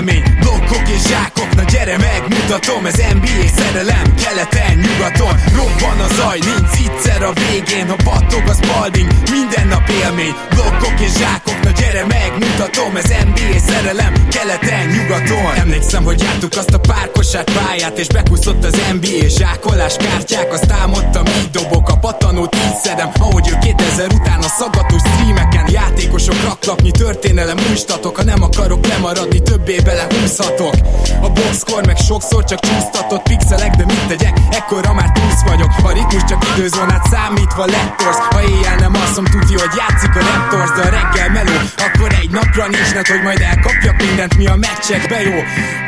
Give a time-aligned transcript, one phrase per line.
[0.00, 6.38] élmény Blokkok és zsákok, na gyere megmutatom Ez NBA szerelem, keleten, nyugaton Robban a zaj,
[6.38, 10.34] nincs egyszer a végén Ha battog a spalding, minden nap élmény.
[10.50, 15.54] Blokkok és zsákok, na gyere megmutatom Ez NBA szerelem, keleten, nyugaton.
[15.54, 20.52] Emlékszem, hogy jártuk azt a párkosát pályát És bekúszott az NBA zsákolás kártyák.
[20.52, 25.66] Azt álmodtam, így dobok a patanót, így szedem Ahogy ő 2000 után a szaggatós streameken
[25.70, 30.74] Játékosok raklapnyi történelem újstatok Ha nem akarok lemaradni, többé belehúzhatok.
[31.20, 35.70] A boxkor meg sokszor csak csúsztatott pixelek De mit tegyek, ekkora már túlsz vagyok.
[35.82, 40.70] A ritmus csak időzónát számítva lettorsz Ha éjjel nem asszom, tudja, hogy játszik a Raptors
[40.70, 44.56] De a reggel meló, akkor egy napra nincs net, hogy majd elkapjak mindent, mi a
[44.56, 45.38] meccsekbe jó.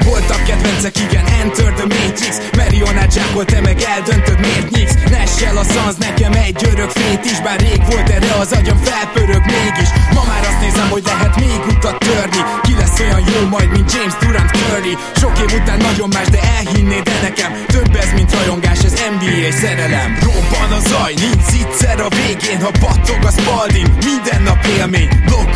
[0.04, 2.34] Voltak kedvencek, igen, Enter the Matrix.
[2.56, 4.96] Marionát zsákol, te meg eldöntöd, miért nyíksz.
[5.10, 9.44] Nessel a szansz, nekem egy örök fét is Bár rég volt erre az agyam felpörög
[9.56, 9.90] mégis.
[10.14, 12.42] Ma már azt nézem, hogy lehet még utat törni.
[12.62, 14.96] Ki lesz olyan jó majd, mint James Durant Curry?
[15.20, 19.50] Sok év után nagyon más, de elhinnéd de nekem Több ez, mint rajongás, ez NBA
[19.60, 20.18] szerelem.
[20.20, 25.08] Robban a zaj, nincs egyszer a végén Ha battog a spalding, minden nap élmény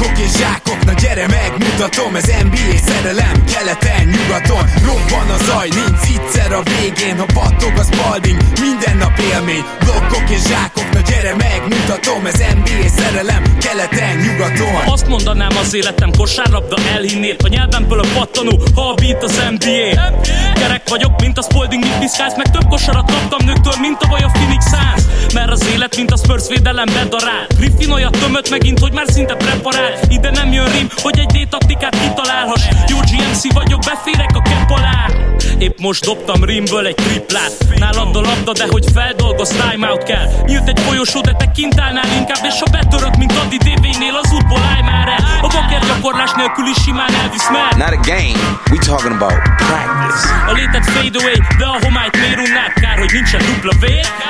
[0.06, 6.06] Blokkok és zsákok, na gyere megmutatom Ez NBA szerelem, keleten, nyugaton Robban a zaj, nincs
[6.26, 9.64] egyszer a végén Ha battog a spalding, minden nap élmény.
[9.84, 14.92] Blokkok és zsákok, na gyere megmutatom Ez NBA szerelem, keleten, nyugaton.
[14.94, 20.12] Azt mondanám az életem kosárlabda elhinnél A nyelvemből a pattanó, ha a beat az NBA
[20.54, 24.30] Gyerek vagyok, mint a Spalding, mit piszkálsz Meg több kosarat kaptam nőktől, mint a a
[24.32, 25.02] Phoenix Suns.
[25.34, 29.34] Mert az élet, mint a Spurs védelem bedarál Griffin olyat tömött megint, hogy már szinte
[29.34, 32.68] preparál Ide nem jön rim, hogy egy D-taktikát kitalálhass.
[32.88, 35.25] Jó GMC vagyok, beférek a kepp alá
[35.58, 37.52] Épp most dobtam rimből egy triplát.
[37.76, 40.26] Nálad a labda, de hogy feldolgoz, timeout kell.
[40.46, 44.32] Nyílt egy folyosó, de te kint állnál inkább És ha betörök, mint Adi DV-nél, az
[44.32, 45.24] útból állj már el.
[45.42, 48.38] A baker gyakorlás nélkül is simán elvisz már Not a game,
[48.70, 50.22] we talking about practice.
[50.50, 52.72] A létet fade away, de a homályt miért unnád?
[52.82, 53.84] Kár, hogy nincsen dupla V,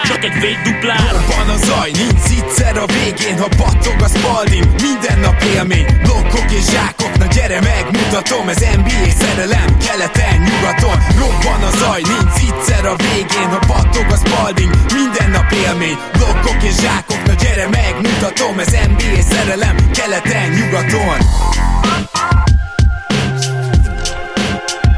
[0.09, 2.16] csak egy V duplár Robban a zaj, nincs
[2.47, 7.60] egyszer a végén Ha battog a spalding, minden nap élmény Blokkok és zsákok, na gyere
[7.60, 14.06] megmutatom Ez NBA szerelem, keleten, nyugaton Robban a zaj, nincs egyszer a végén Ha battog
[14.16, 20.49] a spalding, minden nap élmény Blokkok és zsákok, na gyere megmutatom Ez NBA szerelem, keleten,
[20.50, 21.19] nyugaton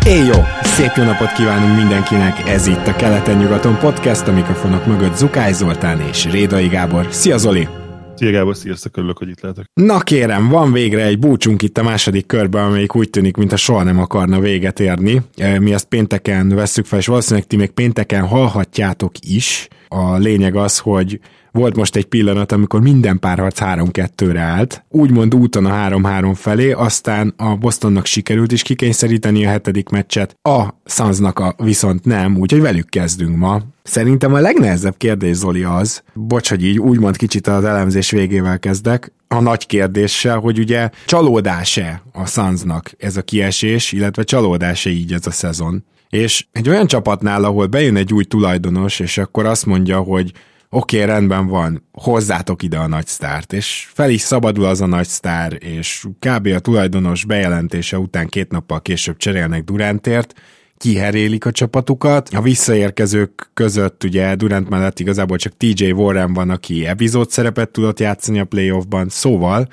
[0.09, 0.45] Éj jó!
[0.63, 2.49] Szép jó napot kívánunk mindenkinek!
[2.49, 7.07] Ez itt a Keleten-nyugaton podcast, a mikrofonok mögött Zukály Zoltán és Rédai Gábor.
[7.11, 7.88] Szia Zoli!
[8.19, 9.71] Szia Gábor, sziasztok, örülök, hogy itt lehetek.
[9.75, 13.83] Na kérem, van végre egy búcsunk itt a második körben, amelyik úgy tűnik, mintha soha
[13.83, 15.23] nem akarna véget érni.
[15.37, 19.69] E, Mi ezt pénteken vesszük fel, és valószínűleg ti még pénteken hallhatjátok is.
[19.89, 21.21] A lényeg az, hogy
[21.59, 27.35] volt most egy pillanat, amikor minden párharc 3-2-re állt, úgymond úton a 3-3 felé, aztán
[27.37, 32.89] a Bostonnak sikerült is kikényszeríteni a hetedik meccset, a Sunsnak a viszont nem, úgyhogy velük
[32.89, 33.61] kezdünk ma.
[33.83, 39.13] Szerintem a legnehezebb kérdés, Zoli, az, bocs, hogy így úgymond kicsit az elemzés végével kezdek,
[39.29, 45.27] a nagy kérdéssel, hogy ugye csalódás-e a Sunsnak ez a kiesés, illetve csalódás-e így ez
[45.27, 45.85] a szezon.
[46.09, 50.33] És egy olyan csapatnál, ahol bejön egy új tulajdonos, és akkor azt mondja, hogy
[50.71, 54.87] oké, okay, rendben van, hozzátok ide a nagy sztárt, és fel is szabadul az a
[54.87, 56.47] nagy sztár, és kb.
[56.47, 60.35] a tulajdonos bejelentése után két nappal később cserélnek Durantért,
[60.77, 62.29] kiherélik a csapatukat.
[62.29, 68.01] A visszaérkezők között ugye Durant mellett igazából csak TJ Warren van, aki epizód szerepet tudott
[68.01, 69.69] játszani a playoffban, szóval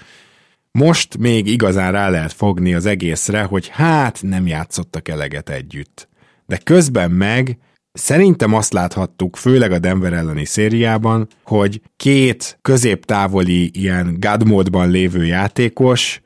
[0.72, 6.08] most még igazán rá lehet fogni az egészre, hogy hát nem játszottak eleget együtt.
[6.46, 7.58] De közben meg
[7.98, 15.26] Szerintem azt láthattuk, főleg a Denver elleni szériában, hogy két középtávoli ilyen God módban lévő
[15.26, 16.22] játékos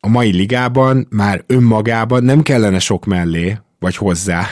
[0.00, 4.46] a mai ligában már önmagában nem kellene sok mellé, vagy hozzá,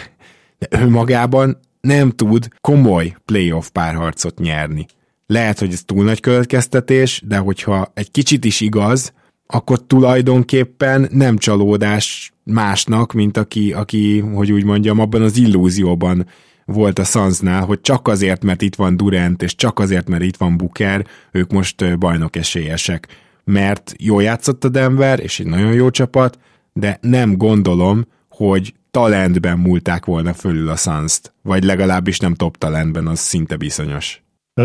[0.59, 4.87] de önmagában nem tud komoly playoff párharcot nyerni.
[5.27, 9.13] Lehet, hogy ez túl nagy következtetés, de hogyha egy kicsit is igaz,
[9.47, 16.27] akkor tulajdonképpen nem csalódás másnak, mint aki, aki, hogy úgy mondjam, abban az illúzióban
[16.65, 20.37] volt a Sunsnál, hogy csak azért, mert itt van Durant, és csak azért, mert itt
[20.37, 23.09] van Booker, ők most bajnok esélyesek.
[23.45, 26.39] Mert jól játszott a Denver, és egy nagyon jó csapat,
[26.73, 33.07] de nem gondolom, hogy talentben múlták volna fölül a suns vagy legalábbis nem top talentben,
[33.07, 34.23] az szinte bizonyos.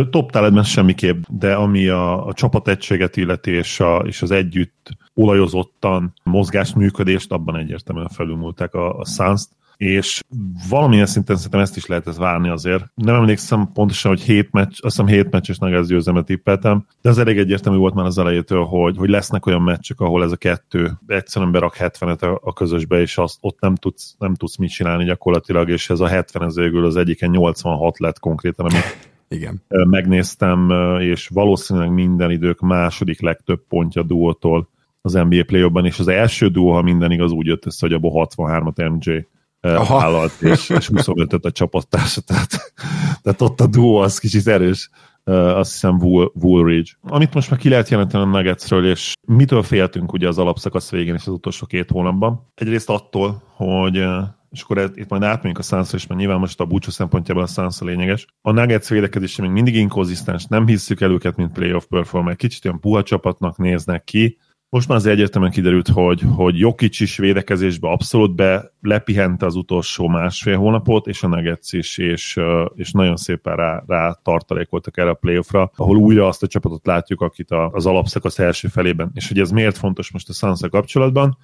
[0.10, 6.13] Top talentben semmiképp, de ami a, a csapategységet illeti, és, a, és az együtt olajozottan
[6.24, 9.48] mozgás működést, abban egyértelműen felülmúlták a, a suns
[9.80, 10.24] és
[10.70, 12.86] valamilyen szinten szerintem ezt is lehet ez várni azért.
[12.96, 17.18] Nem emlékszem pontosan, hogy hét meccs, azt hiszem hét meccses Nuggets győzelmet tippeltem, de az
[17.18, 20.92] elég egyértelmű volt már az elejétől, hogy, hogy lesznek olyan meccsek, ahol ez a kettő
[21.08, 25.04] egyszerűen berak 70-et a, a közösbe, és azt ott nem tudsz, nem tudsz mit csinálni
[25.04, 29.62] gyakorlatilag, és ez a 70 ez az egyiken 86 lett konkrétan, amit igen.
[29.68, 34.70] Megnéztem, és valószínűleg minden idők második legtöbb pontja duótól
[35.02, 38.28] az NBA play és az első duó, ha minden igaz, úgy jött össze, hogy abból
[38.36, 39.28] 63-at MJ
[39.61, 39.97] Aha.
[39.97, 42.73] vállalt, és, és 25-öt a csapattársa, tehát,
[43.21, 44.89] tehát ott a duó az kicsit erős,
[45.33, 45.95] azt hiszem
[46.33, 46.91] Woolridge.
[47.01, 51.13] Amit most már ki lehet jelenteni a Nuggetsről, és mitől féltünk ugye az alapszakasz végén
[51.13, 52.51] és az utolsó két hónapban?
[52.56, 54.06] Egyrészt attól, hogy
[54.51, 57.47] és akkor itt majd átmegyünk a Suns is, mert nyilván most a búcsú szempontjából a
[57.47, 58.25] Suns lényeges.
[58.41, 62.79] A Nuggets védekezése még mindig inkonzisztens, nem hisszük el őket, mint playoff performer, kicsit olyan
[62.79, 64.38] puha csapatnak néznek ki,
[64.69, 70.07] most már azért egyértelműen kiderült, hogy, hogy Jokic is védekezésbe abszolút be lepihente az utolsó
[70.07, 72.39] másfél hónapot, és a Nuggets is, és,
[72.75, 77.21] és nagyon szépen rá, rá tartalékoltak erre a playoffra, ahol újra azt a csapatot látjuk,
[77.21, 79.12] akit az alapszakasz első felében.
[79.13, 81.38] És hogy ez miért fontos most a suns kapcsolatban?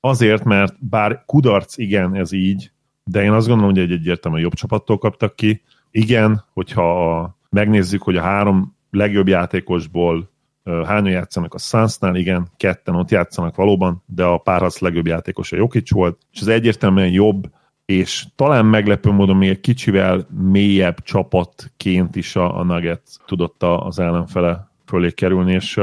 [0.00, 2.70] Azért, mert bár kudarc, igen, ez így,
[3.04, 5.62] de én azt gondolom, hogy egy egyértelműen jobb csapattól kaptak ki.
[5.90, 10.32] Igen, hogyha megnézzük, hogy a három legjobb játékosból
[10.64, 11.54] hányan játszanak?
[11.54, 16.18] A Sunsnál, igen, ketten ott játszanak valóban, de a párharc legjobb játékos a Jokic volt,
[16.32, 17.50] és az egyértelműen jobb,
[17.84, 23.98] és talán meglepő módon még egy kicsivel mélyebb csapatként is a, a Nuggets tudott az
[23.98, 25.80] ellenfele fölé kerülni, és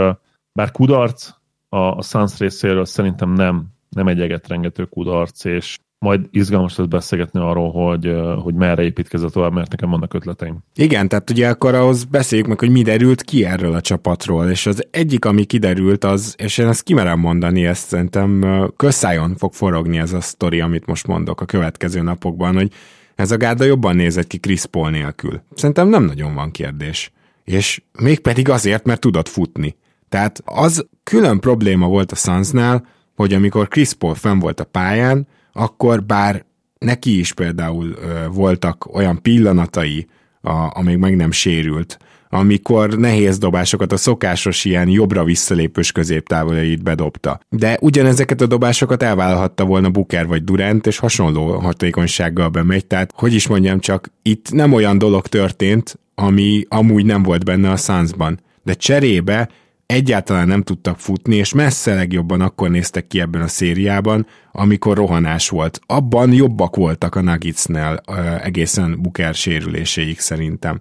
[0.54, 1.30] bár kudarc
[1.70, 7.40] a, a Suns részéről szerintem nem, nem egy egetrengető kudarc, és majd izgalmas lesz beszélgetni
[7.40, 8.14] arról, hogy,
[8.44, 10.58] hogy merre építkezett tovább, mert nekem vannak ötleteim.
[10.76, 14.66] Igen, tehát ugye akkor ahhoz beszéljük meg, hogy mi derült ki erről a csapatról, és
[14.66, 18.46] az egyik, ami kiderült, az, és én ezt kimerem mondani, ezt szerintem
[18.76, 22.72] közszájon fog forogni ez a sztori, amit most mondok a következő napokban, hogy
[23.16, 25.42] ez a gárda jobban nézett ki Chris Paul nélkül.
[25.56, 27.12] Szerintem nem nagyon van kérdés.
[27.44, 29.76] És mégpedig azért, mert tudott futni.
[30.10, 35.28] Tehát az külön probléma volt a Sunsnál, hogy amikor Chris Paul fenn volt a pályán,
[35.54, 36.46] akkor bár
[36.80, 37.96] neki is például
[38.32, 40.08] voltak olyan pillanatai,
[40.42, 41.98] a, amíg meg nem sérült,
[42.34, 47.40] amikor nehéz dobásokat a szokásos ilyen jobbra visszalépős középtávolait bedobta.
[47.50, 53.34] De ugyanezeket a dobásokat elvállalhatta volna Buker vagy Durant, és hasonló hatékonysággal bemegy, tehát hogy
[53.34, 58.40] is mondjam csak, itt nem olyan dolog történt, ami amúgy nem volt benne a Sunsban.
[58.64, 59.50] De cserébe
[59.92, 65.50] egyáltalán nem tudtak futni, és messze legjobban akkor néztek ki ebben a szériában, amikor rohanás
[65.50, 65.80] volt.
[65.86, 68.02] Abban jobbak voltak a Nuggetsnél
[68.44, 70.78] egészen Booker sérüléséig szerintem.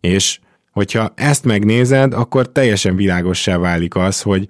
[0.00, 0.40] És
[0.72, 4.48] hogyha ezt megnézed, akkor teljesen világossá válik az, hogy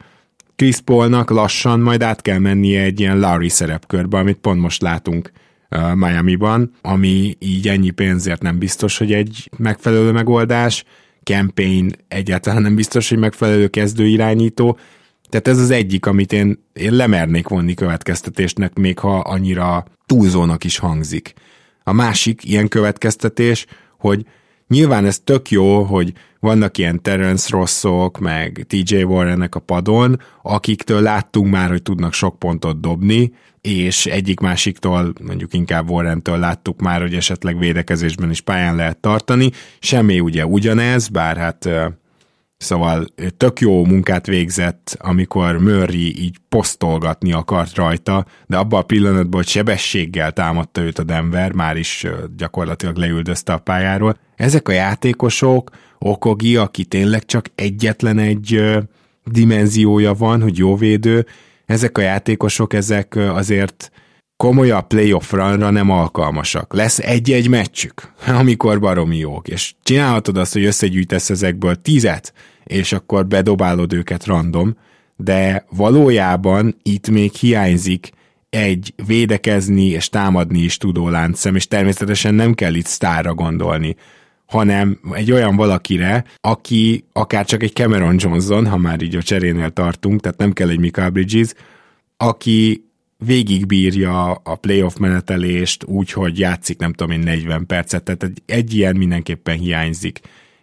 [0.56, 5.32] Chris Paulnak lassan majd át kell mennie egy ilyen Larry szerepkörbe, amit pont most látunk
[5.94, 10.84] Miami-ban, ami így ennyi pénzért nem biztos, hogy egy megfelelő megoldás,
[11.22, 14.78] campaign egyáltalán nem biztos, hogy megfelelő kezdő irányító.
[15.28, 20.78] Tehát ez az egyik, amit én, én lemernék vonni következtetésnek, még ha annyira túlzónak is
[20.78, 21.34] hangzik.
[21.82, 23.66] A másik ilyen következtetés,
[23.98, 24.24] hogy
[24.70, 31.00] nyilván ez tök jó, hogy vannak ilyen Terence Rosszok, meg TJ Warrenek a padon, akiktől
[31.00, 37.00] láttunk már, hogy tudnak sok pontot dobni, és egyik másiktól, mondjuk inkább Warrentől láttuk már,
[37.00, 39.50] hogy esetleg védekezésben is pályán lehet tartani.
[39.78, 41.68] Semmi ugye ugyanez, bár hát
[42.60, 49.40] Szóval tök jó munkát végzett, amikor Murray így posztolgatni akart rajta, de abban a pillanatban,
[49.40, 54.16] hogy sebességgel támadta őt a Denver, már is gyakorlatilag leüldözte a pályáról.
[54.36, 58.78] Ezek a játékosok, Okogi, aki tényleg csak egyetlen egy
[59.24, 61.26] dimenziója van, hogy jó védő,
[61.66, 63.90] ezek a játékosok, ezek azért
[64.40, 66.74] komolyabb playoff runra nem alkalmasak.
[66.74, 72.32] Lesz egy-egy meccsük, amikor baromi jók, és csinálhatod azt, hogy összegyűjtesz ezekből tízet,
[72.64, 74.76] és akkor bedobálod őket random,
[75.16, 78.10] de valójában itt még hiányzik
[78.50, 83.96] egy védekezni és támadni is tudó láncszem, és természetesen nem kell itt sztárra gondolni,
[84.46, 89.70] hanem egy olyan valakire, aki akár csak egy Cameron Johnson, ha már így a cserénél
[89.70, 91.52] tartunk, tehát nem kell egy Mika Bridges,
[92.16, 92.89] aki
[93.24, 98.74] végigbírja a playoff menetelést úgy, hogy játszik nem tudom én 40 percet, tehát egy, egy
[98.74, 100.20] ilyen mindenképpen hiányzik.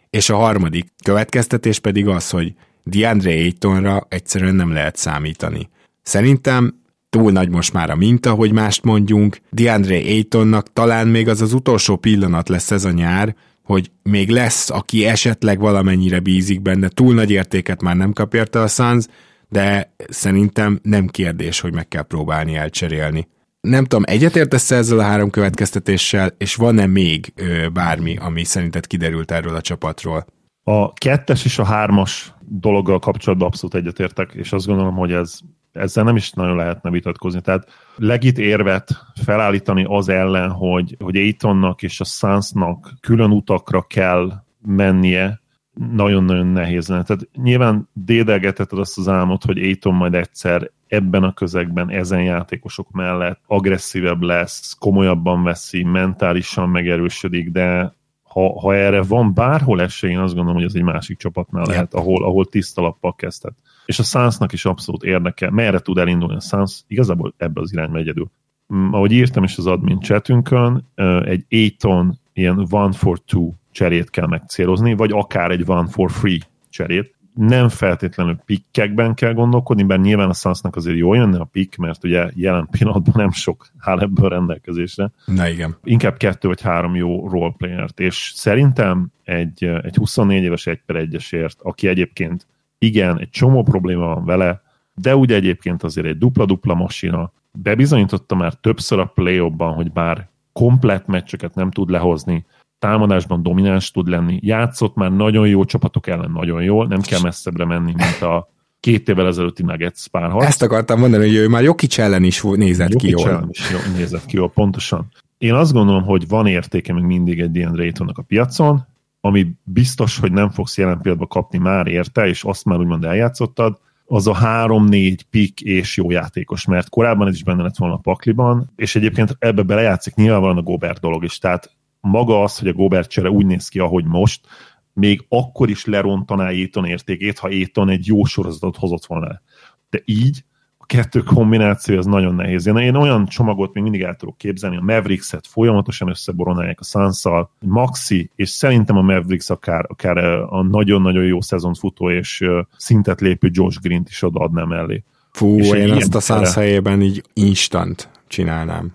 [0.09, 5.69] És a harmadik következtetés pedig az, hogy DeAndre Aytonra egyszerűen nem lehet számítani.
[6.01, 9.37] Szerintem túl nagy most már a minta, hogy mást mondjunk.
[9.51, 14.69] DeAndre Aytonnak talán még az az utolsó pillanat lesz ez a nyár, hogy még lesz,
[14.69, 19.05] aki esetleg valamennyire bízik benne, túl nagy értéket már nem kap érte a Suns,
[19.49, 23.27] de szerintem nem kérdés, hogy meg kell próbálni elcserélni.
[23.61, 29.31] nem tudom, egyetértesz ezzel a három következtetéssel, és van-e még ö, bármi, ami szerinted kiderült
[29.31, 30.25] erről a csapatról?
[30.63, 35.39] A kettes és a hármas dologgal kapcsolatban abszolút egyetértek, és azt gondolom, hogy ez,
[35.71, 37.41] ezzel nem is nagyon lehetne vitatkozni.
[37.41, 38.89] Tehát legit érvet
[39.23, 45.41] felállítani az ellen, hogy, hogy Aitonnak és a Sunsnak külön utakra kell mennie,
[45.77, 47.03] nagyon-nagyon nehéz lenne.
[47.03, 52.91] Tehát nyilván dédelgetheted azt az álmot, hogy Aiton majd egyszer ebben a közegben, ezen játékosok
[52.91, 60.19] mellett agresszívebb lesz, komolyabban veszi, mentálisan megerősödik, de ha, ha erre van bárhol esély, én
[60.19, 61.73] azt gondolom, hogy ez egy másik csapatnál yeah.
[61.73, 63.53] lehet, ahol, ahol tiszta lappal kezdhet.
[63.85, 67.97] És a Sunsnak is abszolút érdekel, merre tud elindulni a Suns, igazából ebbe az irányba
[67.97, 68.29] egyedül.
[68.73, 70.85] Mm, ahogy írtam is az admin chatünkön,
[71.25, 76.39] egy Aiton ilyen one for two cserét kell megcélozni, vagy akár egy one for free
[76.69, 77.15] cserét.
[77.33, 82.03] Nem feltétlenül pikkekben kell gondolkodni, bár nyilván a Sunsnak azért jó jönne a pick, mert
[82.03, 85.11] ugye jelen pillanatban nem sok áll ebből rendelkezésre.
[85.25, 85.77] Na igen.
[85.83, 91.45] Inkább kettő vagy három jó roleplayert, és szerintem egy, egy 24 éves 1 per 1
[91.57, 94.61] aki egyébként igen, egy csomó probléma van vele,
[94.93, 101.07] de ugye egyébként azért egy dupla-dupla masina, bebizonyította már többször a play hogy bár komplett
[101.07, 102.45] meccseket nem tud lehozni,
[102.79, 104.39] támadásban domináns tud lenni.
[104.41, 109.09] Játszott már nagyon jó csapatok ellen nagyon jól, nem kell messzebbre menni, mint a két
[109.09, 110.45] évvel ezelőtti Nuggets párharc.
[110.45, 113.29] Ezt akartam mondani, hogy ő már Jokic ellen is nézett Jokic ki jól.
[113.29, 115.11] ellen is jó, nézett ki jól, pontosan.
[115.37, 118.85] Én azt gondolom, hogy van értéke még mindig egy ilyen Raytonnak a piacon,
[119.21, 123.79] ami biztos, hogy nem fogsz jelen pillanatban kapni már érte, és azt már úgymond eljátszottad,
[124.05, 127.97] az a három-négy pik és jó játékos, mert korábban ez is benne lett volna a
[127.97, 132.73] pakliban, és egyébként ebbe belejátszik nyilvánvalóan a Gobert dolog is, tehát maga az, hogy a
[132.73, 134.47] Gobert csere úgy néz ki, ahogy most,
[134.93, 139.41] még akkor is lerontaná Éton értékét, ha Éton egy jó sorozatot hozott volna.
[139.89, 140.43] De így
[140.77, 142.67] a kettő kombináció az nagyon nehéz.
[142.67, 147.23] Én, én olyan csomagot még mindig el tudok képzelni, a Mavericks-et folyamatosan összeboronálják a suns
[147.59, 150.17] Maxi, és szerintem a Mavericks akár, akár
[150.49, 152.45] a nagyon-nagyon jó szezont futó és
[152.77, 155.03] szintet lépő Josh Green-t is odaadná mellé.
[155.31, 158.91] Fú, és én azt a Suns helyében így instant csinálnám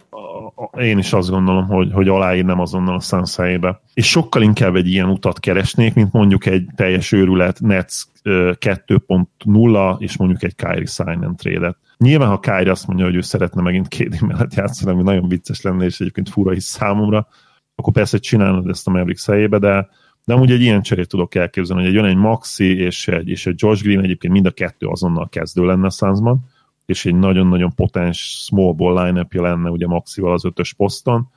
[0.78, 3.80] én is azt gondolom, hogy, hogy aláírnám azonnal a Suns helyébe.
[3.94, 10.16] És sokkal inkább egy ilyen utat keresnék, mint mondjuk egy teljes őrület Nets 2.0 és
[10.16, 13.88] mondjuk egy Kyrie sign and trade Nyilván, ha Kyrie azt mondja, hogy ő szeretne megint
[13.88, 17.26] két mellett játszani, ami nagyon vicces lenne, és egyébként fura is számomra,
[17.74, 19.88] akkor persze csinálnod ezt a Mavericks helyébe, de
[20.24, 23.46] de amúgy egy ilyen cserét tudok elképzelni, hogy egy jön egy Maxi és egy, és
[23.46, 26.44] egy Josh Green egyébként mind a kettő azonnal kezdő lenne a Sunsban,
[26.86, 31.28] és egy nagyon-nagyon potens small ball line lenne ugye Maxival az ötös poszton,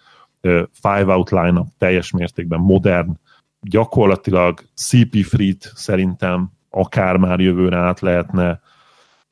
[0.71, 3.19] five out line teljes mértékben modern,
[3.61, 8.61] gyakorlatilag CP Free-t szerintem akár már jövőre át lehetne,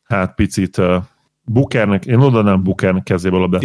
[0.03, 1.03] hát picit uh,
[1.45, 3.63] Bookernek, én odanám Bookernek kezébe a labdát,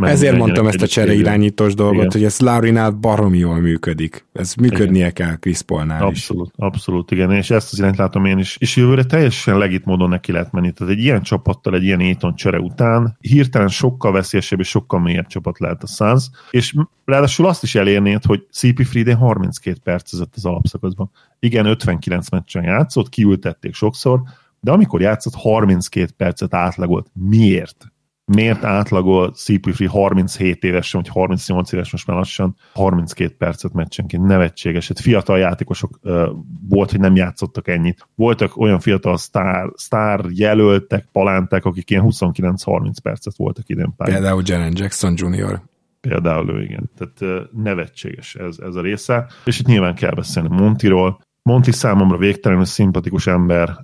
[0.00, 2.10] ezért mondtam ezt a csere irányítós dolgot, igen.
[2.12, 4.26] hogy ez Laurinál barom jól működik.
[4.32, 5.12] Ez működnie igen.
[5.12, 6.64] kell Chris Paulnál Abszolút, is.
[6.64, 8.56] abszolút, igen, és ezt az irányt látom én is.
[8.60, 10.72] És jövőre teljesen legit módon neki lehet menni.
[10.72, 15.26] Tehát egy ilyen csapattal, egy ilyen éton csere után hirtelen sokkal veszélyesebb és sokkal mélyebb
[15.26, 20.44] csapat lehet a Suns, és ráadásul azt is elérnéd, hogy CP Frieden 32 percezett az
[20.44, 21.10] alapszakaszban.
[21.40, 24.20] Igen, 59 meccsen játszott, kiültették sokszor,
[24.60, 27.10] de amikor játszott, 32 percet átlagolt.
[27.12, 27.92] Miért?
[28.28, 34.88] Miért átlagol CP3 37 éves, vagy 38 éves most már lassan 32 percet meccsenként, nevetséges.
[34.88, 36.28] Hát fiatal játékosok uh,
[36.68, 38.08] volt, hogy nem játszottak ennyit.
[38.14, 44.20] Voltak olyan fiatal sztár, sztár jelöltek, palánták, akik ilyen 29-30 percet voltak idén pályán.
[44.20, 45.60] Például Jaren Jackson Jr.
[46.00, 46.90] Például ő, igen.
[46.98, 49.26] Tehát uh, nevetséges ez, ez a része.
[49.44, 53.78] És itt nyilván kell beszélni Montiról, Monti számomra végtelenül szimpatikus ember,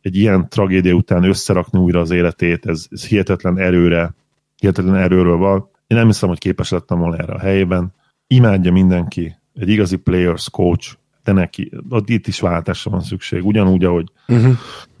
[0.00, 4.14] egy ilyen tragédia után összerakni újra az életét, ez, ez hihetetlen erőre,
[4.56, 5.68] hihetetlen erőről van.
[5.86, 7.92] Én nem hiszem, hogy képes lettem volna erre a helyében.
[8.26, 11.72] Imádja mindenki, egy igazi players coach, de neki,
[12.04, 14.54] itt is váltásra van szükség, ugyanúgy, ahogy, uh-huh.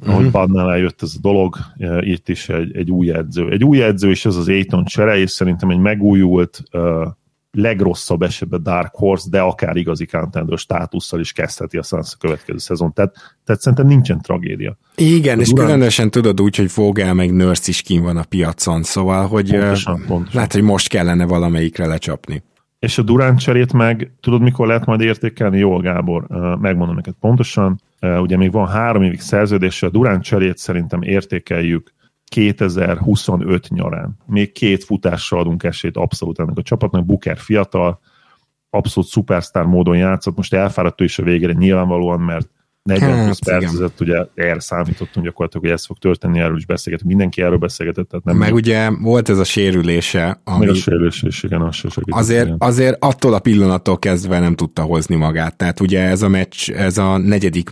[0.06, 0.30] ahogy uh-huh.
[0.30, 1.56] Padnál eljött ez a dolog,
[2.00, 3.50] itt is egy, egy új edző.
[3.50, 6.62] Egy új edző, és ez az Aiton csere, és szerintem egy megújult
[7.56, 12.58] legrosszabb esetben Dark Horse, de akár igazi contender státusszal is kezdheti a Suns a következő
[12.58, 12.92] szezon.
[12.92, 14.78] Tehát, tehát szerintem nincsen tragédia.
[14.94, 15.70] Igen, és Durant...
[15.70, 20.04] különösen tudod úgy, hogy Vogel meg Nurse is kín van a piacon, szóval, hogy pontosan,
[20.06, 20.34] pontosan.
[20.34, 22.42] lehet, hogy most kellene valamelyikre lecsapni.
[22.78, 25.58] És a Durant cserét meg, tudod, mikor lehet majd értékelni?
[25.58, 26.26] Jól, Gábor,
[26.60, 27.80] megmondom neked pontosan.
[28.00, 31.94] Ugye még van három évig szerződés, a Durant cserét szerintem értékeljük
[32.28, 34.16] 2025 nyarán.
[34.26, 37.04] Még két futással adunk esélyt abszolút ennek a csapatnak.
[37.04, 38.00] Booker fiatal,
[38.70, 42.50] abszolút szupersztár módon játszott, most elfáradt ő is a végére nyilvánvalóan, mert
[42.86, 47.10] 40 hát, plusz percet, ugye erre számítottunk gyakorlatilag, hogy ez fog történni, erről is beszélgetünk.
[47.10, 48.08] Mindenki erről beszélgetett.
[48.08, 48.62] Tehát nem Meg még...
[48.62, 50.40] ugye volt ez a sérülése.
[50.44, 54.54] Ami Meg a sérülése is, igen, az se azért, azért attól a pillanattól kezdve nem
[54.54, 55.56] tudta hozni magát.
[55.56, 57.70] Tehát ugye ez a meccs, ez a negyedik,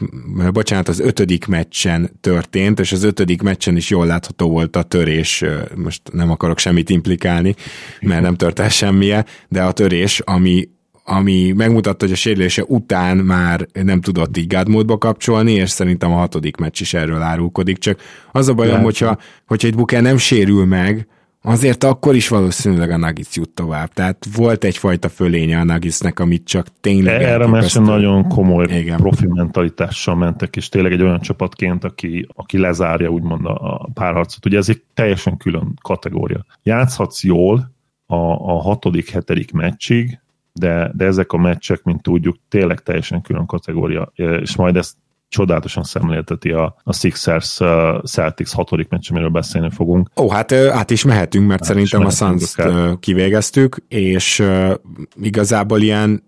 [0.52, 5.44] bocsánat, az ötödik meccsen történt, és az ötödik meccsen is jól látható volt a törés.
[5.74, 7.54] Most nem akarok semmit implikálni,
[8.00, 10.68] mert nem tört el semmije, de a törés, ami
[11.04, 16.16] ami megmutatta, hogy a sérülése után már nem tudott így God kapcsolni, és szerintem a
[16.16, 18.00] hatodik meccs is erről árulkodik, csak
[18.32, 21.06] az a bajom, hogyha, hogyha egy Booker nem sérül meg,
[21.46, 23.92] azért akkor is valószínűleg a Nuggets jut tovább.
[23.92, 27.22] Tehát volt egyfajta fölénye a Nuggetsnek, amit csak tényleg...
[27.22, 28.96] Erre meccsen nagyon komoly Igen.
[28.96, 34.46] profi mentalitással mentek, és tényleg egy olyan csapatként, aki, aki lezárja úgymond a párharcot.
[34.46, 36.44] Ugye ez egy teljesen külön kategória.
[36.62, 37.72] Játszhatsz jól
[38.06, 40.18] a, a hatodik, hetedik meccsig,
[40.58, 44.94] de, de ezek a meccsek, mint tudjuk, tényleg teljesen külön kategória, és majd ezt
[45.28, 50.10] csodálatosan szemlélteti a, a Sixers uh, Celtics hatodik meccs, amiről beszélni fogunk.
[50.16, 52.54] Ó, hát át is mehetünk, mert át szerintem a suns
[53.00, 54.74] kivégeztük, és uh,
[55.20, 56.22] igazából ilyen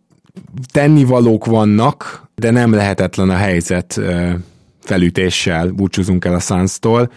[0.73, 4.33] tennivalók vannak, de nem lehetetlen a helyzet uh,
[4.81, 7.11] felütéssel búcsúzunk el a Suns-tól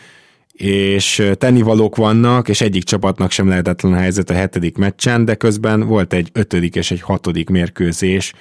[0.61, 5.87] és tennivalók vannak, és egyik csapatnak sem lehetetlen a helyzet a hetedik meccsen, de közben
[5.87, 8.33] volt egy ötödik és egy hatodik mérkőzés,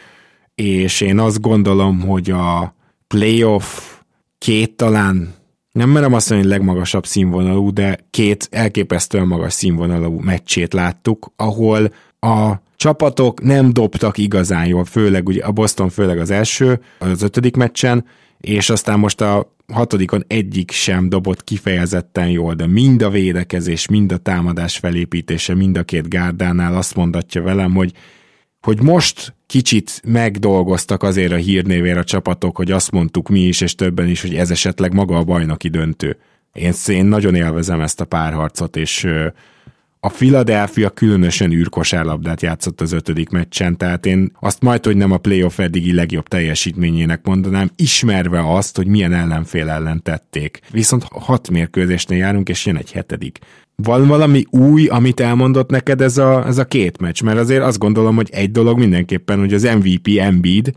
[0.54, 2.74] és én azt gondolom, hogy a
[3.06, 3.98] playoff
[4.38, 5.34] két talán,
[5.72, 11.92] nem merem azt mondani, hogy legmagasabb színvonalú, de két elképesztően magas színvonalú meccsét láttuk, ahol
[12.20, 17.56] a csapatok nem dobtak igazán jól, főleg ugye a Boston főleg az első, az ötödik
[17.56, 18.04] meccsen,
[18.38, 24.12] és aztán most a hatodikon egyik sem dobott kifejezetten jól, de mind a védekezés, mind
[24.12, 27.92] a támadás felépítése, mind a két gárdánál azt mondatja velem, hogy,
[28.60, 33.74] hogy most kicsit megdolgoztak azért a hírnévére a csapatok, hogy azt mondtuk mi is, és
[33.74, 36.18] többen is, hogy ez esetleg maga a bajnoki döntő.
[36.52, 39.06] Én, én nagyon élvezem ezt a párharcot, és
[40.00, 45.16] a Philadelphia különösen űrkosárlabdát játszott az ötödik meccsen, tehát én azt majd, hogy nem a
[45.16, 50.60] playoff eddigi legjobb teljesítményének mondanám, ismerve azt, hogy milyen ellenfél ellen tették.
[50.70, 53.38] Viszont hat mérkőzésnél járunk, és jön egy hetedik.
[53.76, 57.22] Van valami új, amit elmondott neked ez a, ez a két meccs?
[57.22, 60.72] Mert azért azt gondolom, hogy egy dolog mindenképpen, hogy az MVP Embiid,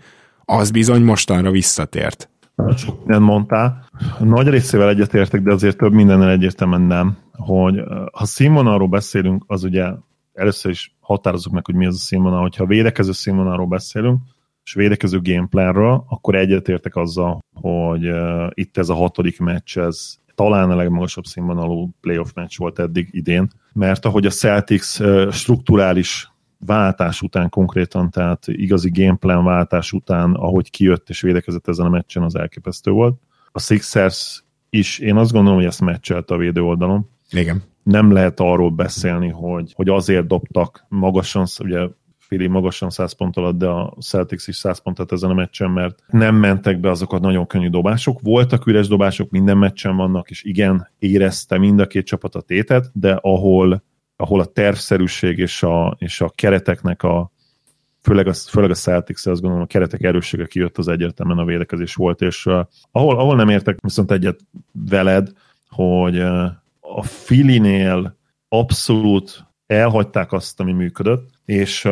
[0.46, 2.31] az bizony mostanra visszatért.
[2.76, 3.90] Sok nem mondtál.
[4.20, 9.92] Nagy részével egyetértek, de azért több mindennel egyértelműen nem hogy ha színvonalról beszélünk, az ugye
[10.34, 12.42] először is határozzuk meg, hogy mi az a színvonal.
[12.42, 14.22] Hogyha védekező színvonalról beszélünk,
[14.64, 18.10] és védekező gameplanről, akkor egyetértek azzal, hogy
[18.54, 23.48] itt ez a hatodik meccs, ez talán a legmagasabb színvonalú playoff meccs volt eddig idén,
[23.74, 26.31] mert ahogy a Celtics strukturális
[26.66, 32.24] váltás után konkrétan, tehát igazi gameplan váltás után, ahogy kijött és védekezett ezen a meccsen,
[32.24, 33.20] az elképesztő volt.
[33.52, 37.64] A Sixers is, én azt gondolom, hogy ezt meccselt a védő oldalon, igen.
[37.84, 43.58] Nem lehet arról beszélni, hogy, hogy azért dobtak magasan, ugye Fili magasan 100 pont alatt,
[43.58, 47.20] de a Celtics is 100 pontot ezen a meccsen, mert nem mentek be azok a
[47.20, 48.20] nagyon könnyű dobások.
[48.22, 52.92] Voltak üres dobások, minden meccsen vannak, és igen, érezte mind a két csapat a tétet,
[52.94, 53.84] de ahol,
[54.22, 57.32] ahol a tervszerűség és a, és a kereteknek a,
[58.02, 61.96] főleg a, főleg a Celtics, azt gondolom, a keretek erőssége kijött, az egyértelműen a védekezés
[61.96, 62.60] volt, és uh,
[62.92, 64.40] ahol, ahol nem értek viszont egyet
[64.90, 65.32] veled,
[65.70, 66.46] hogy uh,
[66.80, 71.88] a Filinél abszolút elhagyták azt, ami működött, és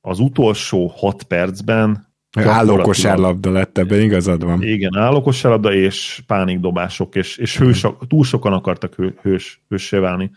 [0.00, 4.62] az utolsó hat percben Állókosárlabda lett ebben, igazad van.
[4.62, 10.30] Igen, állókosárlabda és pánikdobások, és, és hős, túl sokan akartak hő, hős, hőssé válni.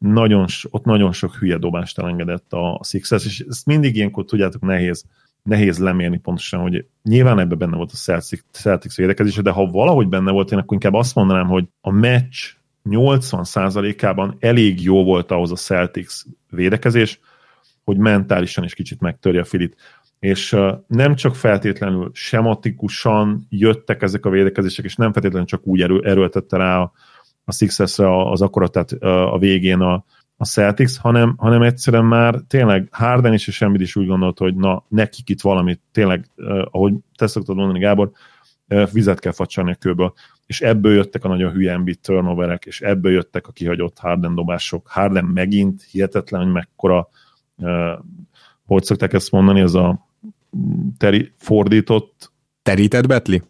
[0.00, 5.04] Nagyon, ott nagyon sok hülye dobást elengedett a Sixers, és ezt mindig ilyenkor, tudjátok, nehéz,
[5.42, 10.08] nehéz lemérni pontosan, hogy nyilván ebben benne volt a Celtics, Celtics védekezése, de ha valahogy
[10.08, 12.36] benne volt, én akkor inkább azt mondanám, hogy a meccs
[12.84, 17.20] 80%-ában elég jó volt ahhoz a Celtics védekezés,
[17.84, 19.76] hogy mentálisan is kicsit megtörje a Filit.
[20.18, 26.00] És nem csak feltétlenül sematikusan jöttek ezek a védekezések, és nem feltétlenül csak úgy erő,
[26.04, 26.92] erőltette rá a,
[27.50, 30.04] a Sixers-re az akaratát a végén a,
[30.36, 34.54] a Celtics, hanem, hanem egyszerűen már tényleg Harden is és Embiid is úgy gondolt, hogy
[34.54, 36.30] na, nekik itt valamit, tényleg,
[36.70, 38.10] ahogy te szoktad mondani, Gábor,
[38.92, 40.12] vizet kell facsarni a kőből
[40.50, 44.88] és ebből jöttek a nagyon hülye Embiid turnoverek, és ebből jöttek a kihagyott Harden dobások.
[44.88, 47.08] Harden megint hihetetlen, hogy mekkora,
[47.56, 47.98] uh,
[48.66, 50.08] hogy szokták ezt mondani, ez a
[50.98, 52.32] teri, fordított...
[52.62, 53.42] Terített betli?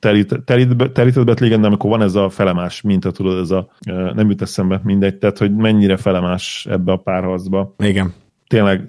[0.00, 0.44] Terített,
[0.92, 3.68] terített betli, igen, de amikor van ez a felemás minta, tudod, ez a,
[4.14, 7.74] nem jut eszembe mindegy, tehát hogy mennyire felemás ebbe a párharcba.
[7.78, 8.12] Igen.
[8.46, 8.88] Tényleg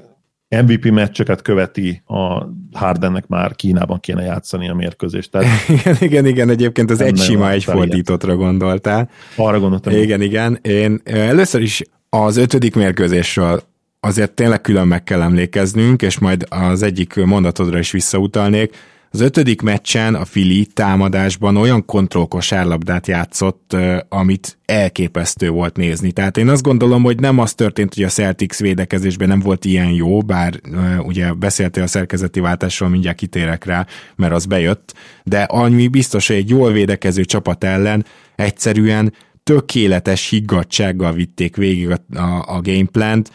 [0.59, 5.31] MVP meccseket követi, a Hardennek már Kínában kéne játszani a mérkőzést.
[5.31, 9.09] Tehát igen, igen, igen, egyébként az egy sima, egy fordítottra gondoltál.
[9.35, 9.93] Arra gondoltam.
[9.93, 10.59] Igen, igen.
[10.61, 13.61] Én először is az ötödik mérkőzésről
[13.99, 18.75] azért tényleg külön meg kell emlékeznünk, és majd az egyik mondatodra is visszautalnék.
[19.13, 23.75] Az ötödik meccsen a Fili támadásban olyan kontrollkosárlabdát játszott,
[24.09, 26.11] amit elképesztő volt nézni.
[26.11, 29.89] Tehát én azt gondolom, hogy nem az történt, hogy a Celtics védekezésben nem volt ilyen
[29.89, 30.61] jó, bár
[30.99, 34.93] ugye beszéltél a szerkezeti váltásról, mindjárt kitérek rá, mert az bejött,
[35.23, 42.19] de annyi biztos, hogy egy jól védekező csapat ellen egyszerűen tökéletes higgadsággal vitték végig a,
[42.19, 43.31] a, a gameplant,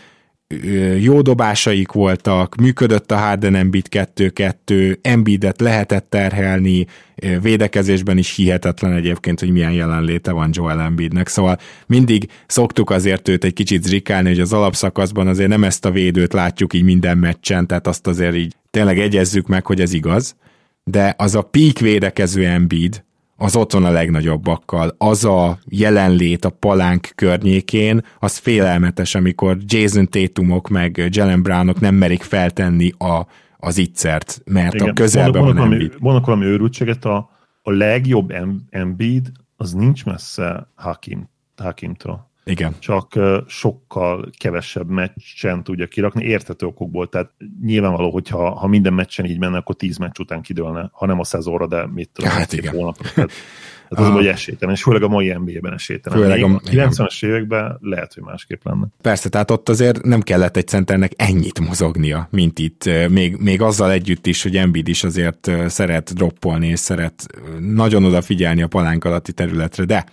[1.00, 6.86] jó dobásaik voltak, működött a Harden Embiid 2-2, Embiidet lehetett terhelni,
[7.40, 13.44] védekezésben is hihetetlen egyébként, hogy milyen jelenléte van Joel Embiidnek, szóval mindig szoktuk azért őt
[13.44, 17.66] egy kicsit zrikálni, hogy az alapszakaszban azért nem ezt a védőt látjuk így minden meccsen,
[17.66, 20.36] tehát azt azért így tényleg egyezzük meg, hogy ez igaz,
[20.84, 23.04] de az a peak védekező Embiid,
[23.36, 24.94] az otthon a legnagyobbakkal.
[24.98, 31.94] Az a jelenlét a palánk környékén, az félelmetes, amikor Jason Tatumok meg Jalen Brownok nem
[31.94, 33.26] merik feltenni a,
[33.58, 34.88] az ittszert, mert Igen.
[34.88, 35.94] a közelben van Embiid.
[35.98, 37.30] Vannak valami őrültséget, a,
[37.62, 38.32] a legjobb
[38.70, 42.25] Embiid az nincs messze Hakim, Hakimtól.
[42.50, 42.74] Igen.
[42.78, 47.08] Csak sokkal kevesebb meccsen tudja kirakni, értető okokból.
[47.08, 47.30] Tehát
[47.62, 51.24] nyilvánvaló, hogyha ha minden meccsen így menne, akkor tíz meccs után kidőlne, ha nem a
[51.24, 52.74] szezonra, de mit tudom, hát igen.
[52.74, 53.08] hónapra.
[53.14, 53.30] Tehát,
[53.90, 56.18] Hát az, hogy esélytelen, és főleg a mai NBA-ben esélytelen.
[56.18, 58.86] Főleg a, 90-es években lehet, hogy másképp lenne.
[59.02, 62.90] Persze, tehát ott azért nem kellett egy centernek ennyit mozognia, mint itt.
[63.08, 67.26] Még, még azzal együtt is, hogy Embiid is azért szeret droppolni, és szeret
[67.58, 70.04] nagyon odafigyelni a palánk alatti területre, de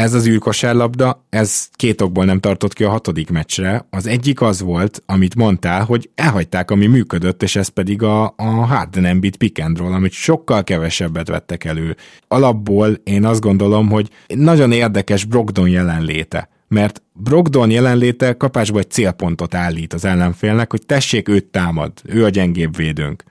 [0.00, 3.86] ez az űrkosárlabda, ez két okból nem tartott ki a hatodik meccsre.
[3.90, 8.44] Az egyik az volt, amit mondtál, hogy elhagyták, ami működött, és ez pedig a, a
[8.44, 11.96] Harden Embiid pick and roll, amit sokkal kevesebbet vettek elő.
[12.28, 19.54] Alapból én azt gondolom, hogy nagyon érdekes Brogdon jelenléte mert Brogdon jelenléte kapásba egy célpontot
[19.54, 23.24] állít az ellenfélnek, hogy tessék, őt támad, ő a gyengébb védőnk.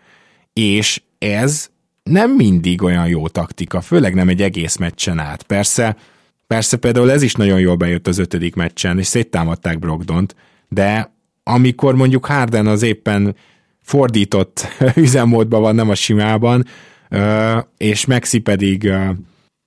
[0.54, 1.70] És ez
[2.04, 5.44] nem mindig olyan jó taktika, főleg nem egy egész meccsen át.
[5.44, 5.96] Persze
[6.54, 10.36] Persze például ez is nagyon jól bejött az ötödik meccsen, és széttámadták Brogdont,
[10.70, 13.36] de amikor mondjuk Harden az éppen
[13.82, 16.66] fordított üzemmódban van, nem a simában,
[17.78, 18.92] és Maxi pedig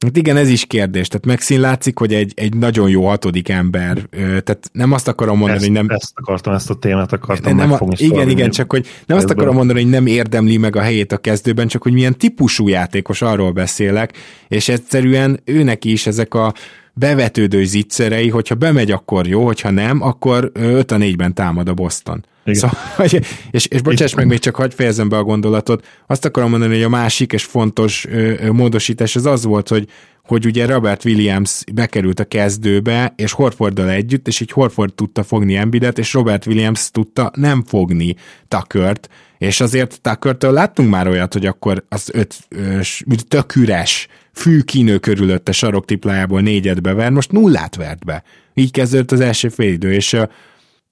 [0.03, 1.09] Hát igen, ez is kérdés.
[1.09, 3.99] Tehát Maxin látszik, hogy egy, egy nagyon jó hatodik ember.
[4.11, 5.87] Tehát nem azt akarom mondani, ezt, hogy nem...
[5.89, 7.95] Ezt akartam, ezt a témát akartam nem megfogni.
[7.99, 11.13] A, igen, igen, csak hogy nem azt akarom mondani, hogy nem érdemli meg a helyét
[11.13, 14.17] a kezdőben, csak hogy milyen típusú játékos, arról beszélek,
[14.49, 16.53] és egyszerűen őnek is ezek a
[16.93, 22.25] bevetődő zicserei, hogyha bemegy, akkor jó, hogyha nem, akkor 5 a 4-ben támad a Boston.
[22.45, 22.79] Szóval,
[23.51, 25.87] és, és bocsáss meg, még csak hagyd fejezem be a gondolatot.
[26.07, 29.89] Azt akarom mondani, hogy a másik és fontos ö, módosítás az az volt, hogy
[30.23, 35.57] hogy ugye Robert Williams bekerült a kezdőbe, és Horforddal együtt, és így Horford tudta fogni
[35.57, 38.17] Embidet, és Robert Williams tudta nem fogni
[38.49, 42.81] Tuckert, és azért Tuckertől láttunk már olyat, hogy akkor az öt ö,
[43.29, 48.23] tök üres fű kínő körülötte saroktiplájából négyet bever, most nullát vert be.
[48.55, 50.17] Így kezdődött az első félidő, és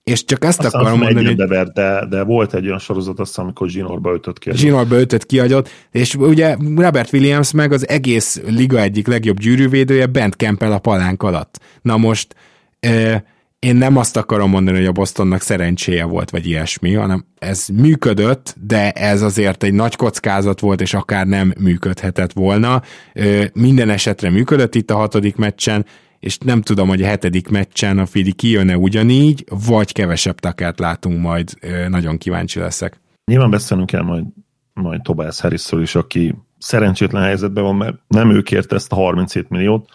[0.05, 1.37] és csak ezt Aztán akarom mondani, hogy...
[1.37, 4.51] Bevert, de, de volt egy olyan sorozat, azt amikor Zsinorba ötöt ki.
[4.55, 10.37] Zsinorba ötöt kiadott, és ugye Robert Williams meg az egész liga egyik legjobb gyűrűvédője bent
[10.37, 11.61] kempel a palánk alatt.
[11.83, 12.35] Na most
[12.81, 13.25] e,
[13.59, 18.55] én nem azt akarom mondani, hogy a Bostonnak szerencséje volt, vagy ilyesmi, hanem ez működött,
[18.67, 22.83] de ez azért egy nagy kockázat volt, és akár nem működhetett volna.
[23.53, 25.87] Minden esetre működött itt a hatodik meccsen,
[26.21, 31.21] és nem tudom, hogy a hetedik meccsen a Fili kijön-e ugyanígy, vagy kevesebb takát látunk
[31.21, 31.51] majd,
[31.89, 33.01] nagyon kíváncsi leszek.
[33.25, 34.25] Nyilván beszélnünk kell majd,
[34.75, 39.49] majd Tobias harris is, aki szerencsétlen helyzetben van, mert nem ő kérte ezt a 37
[39.49, 39.89] milliót,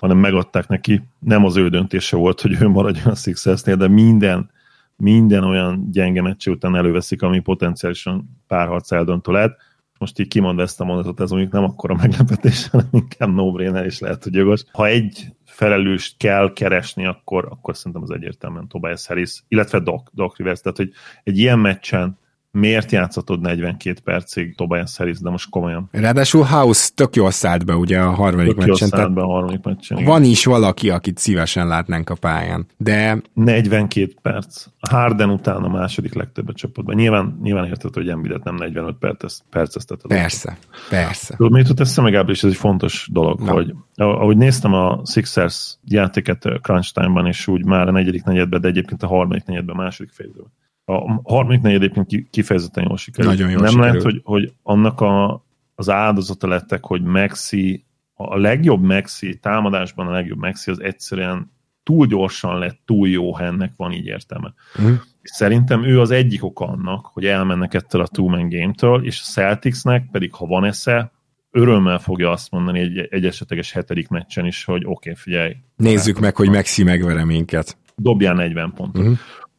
[0.00, 1.02] hanem megadták neki.
[1.18, 4.50] Nem az ő döntése volt, hogy ő maradjon a Sixersnél, de minden,
[4.96, 9.56] minden olyan gyenge meccs után előveszik, ami potenciálisan párharc eldöntő lehet.
[9.98, 13.98] Most így kimond ezt a mondatot, ez mondjuk nem akkora meglepetés, hanem inkább no és
[13.98, 14.64] lehet, hogy jogos.
[14.72, 20.36] Ha egy felelőst kell keresni, akkor, akkor szerintem az egyértelműen Tobias Harris, illetve Doc, Doc
[20.36, 20.92] Rivers, tehát hogy
[21.24, 22.18] egy ilyen meccsen
[22.52, 25.88] miért játszhatod 42 percig Tobias Harris, de most komolyan.
[25.92, 28.90] Ráadásul House tök jól szállt be ugye a harmadik tök meccsen.
[28.90, 30.04] Tök be a harmadik meccsen.
[30.04, 33.22] Van is valaki, akit szívesen látnánk a pályán, de...
[33.32, 34.66] 42 perc.
[34.90, 36.94] Harden után a második legtöbb a csapatban.
[36.94, 40.10] Nyilván, nyilván érted, hogy Embiidet nem 45 perc, percezteted.
[40.10, 40.58] Persze,
[40.88, 41.36] persze.
[41.36, 43.52] Tudod, mit jut eszembe, Gábor, és ez egy fontos dolog, Na.
[43.52, 48.68] hogy ahogy néztem a Sixers játéket Crunch Time-ban, és úgy már a negyedik negyedben, de
[48.68, 50.52] egyébként a harmadik negyedben, a második félidőben
[50.90, 53.32] A harmadik negyed egyébként kifejezetten jól sikerült.
[53.38, 53.92] Nagyon jól Nem sikerült.
[53.92, 60.10] lehet, hogy, hogy annak a, az áldozata lettek, hogy Maxi, a legjobb Maxi, támadásban a
[60.10, 61.50] legjobb Maxi az egyszerűen
[61.82, 64.54] túl gyorsan lett, túl jó hennek van így értelme.
[64.76, 64.92] Mhm.
[65.22, 69.30] És szerintem ő az egyik oka annak, hogy elmennek ettől a two-man game-től, és a
[69.30, 71.12] Celticsnek pedig, ha van esze,
[71.50, 76.18] örömmel fogja azt mondani egy, egy esetleges hetedik meccsen is, hogy oké, okay, figyelj, Nézzük
[76.20, 77.76] meg, hogy Maxi megvere minket.
[77.96, 79.02] dobjál 40 pontot.
[79.04, 79.12] Mhm.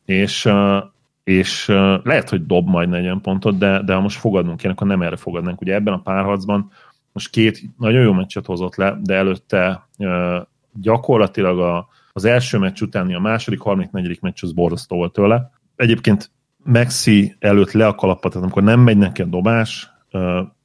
[0.06, 0.84] És, uh,
[1.24, 1.68] és
[2.04, 5.16] lehet, hogy dob majd 40 pontot, de, de ha most fogadnunk kéne, akkor nem erre
[5.16, 5.62] fogadnánk.
[5.62, 6.72] Ugye ebben a párharcban
[7.14, 10.36] most két nagyon jó meccset hozott le, de előtte uh,
[10.74, 15.52] gyakorlatilag a, az első meccs utáni a második, harmadik, negyedik meccs az borzasztó volt tőle.
[15.76, 16.32] Egyébként
[16.64, 19.92] Maxi előtt le a kalapot, tehát amikor nem megy neki a dobás,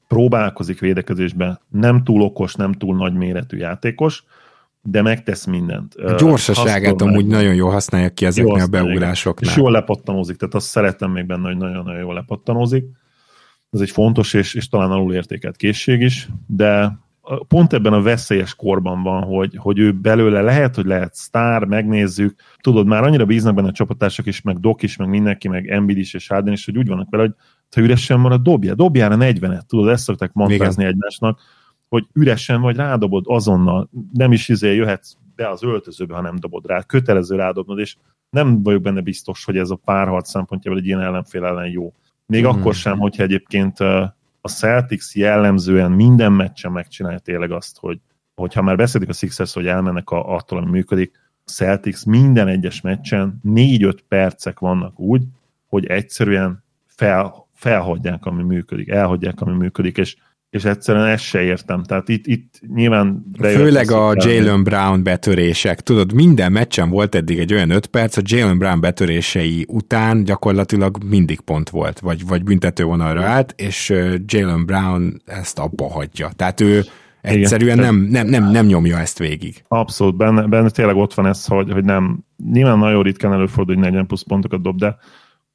[0.09, 4.25] próbálkozik védekezésben, nem túl okos, nem túl nagy méretű játékos,
[4.87, 5.94] de megtesz mindent.
[5.94, 8.85] A gyorsaságát amúgy nagyon jól használják ki Jó, ezeknél a azt igen.
[8.85, 9.51] beugrásoknál.
[9.51, 12.85] És jól lepattanózik, tehát azt szeretem még benne, hogy nagyon-nagyon jól lepattanózik.
[13.70, 16.99] Ez egy fontos és, és talán alulértékelt készség is, de
[17.49, 22.40] pont ebben a veszélyes korban van, hogy, hogy ő belőle lehet, hogy lehet sztár, megnézzük.
[22.61, 25.99] Tudod, már annyira bíznak benne a csapatársak is, meg Dok is, meg mindenki, meg Embiid
[25.99, 27.35] is és Harden is, hogy úgy vannak vele, hogy
[27.75, 31.40] ha üresen marad, dobja, dobjál a 40-et, tudod, ezt szokták mantázni egymásnak,
[31.88, 36.66] hogy üresen vagy rádobod azonnal, nem is izé jöhetsz be az öltözőbe, ha nem dobod
[36.66, 37.96] rá, kötelező rádobnod, és
[38.31, 41.92] nem vagyok benne biztos, hogy ez a párharc szempontjából egy ilyen ellenfél ellen jó.
[42.27, 42.55] Még Hmm.
[42.55, 42.59] mm.
[42.59, 43.81] akkor sem, hogyha egyébként
[44.40, 48.01] a Celtics jellemzően minden meccsen megcsinálja tényleg azt, hogy
[48.35, 51.12] hogyha már beszélik a Sixers, hogy elmennek a, attól, ami működik,
[51.44, 55.22] a Celtics minden egyes meccsen 4-5 percek vannak úgy,
[55.66, 60.16] hogy egyszerűen fel, felhagyják, ami működik, elhagyják, ami működik, és,
[60.57, 61.83] és egyszerűen ezt se értem.
[61.83, 63.25] Tehát itt, itt nyilván...
[63.40, 65.81] Főleg a Jalen Brown betörések.
[65.81, 71.05] Tudod, minden meccsen volt eddig egy olyan öt perc, a Jalen Brown betörései után gyakorlatilag
[71.05, 73.95] mindig pont volt, vagy, vagy büntetővonalra állt, és
[74.27, 76.31] Jalen Brown ezt abba hagyja.
[76.37, 76.85] Tehát ő
[77.21, 79.64] egyszerűen nem, nem, nem, nem nyomja ezt végig.
[79.69, 83.85] Abszolút, benne, benne tényleg ott van ez, hogy, hogy nem, nyilván nagyon ritkán előfordul, hogy
[83.85, 84.97] 40 plusz pontokat dob, de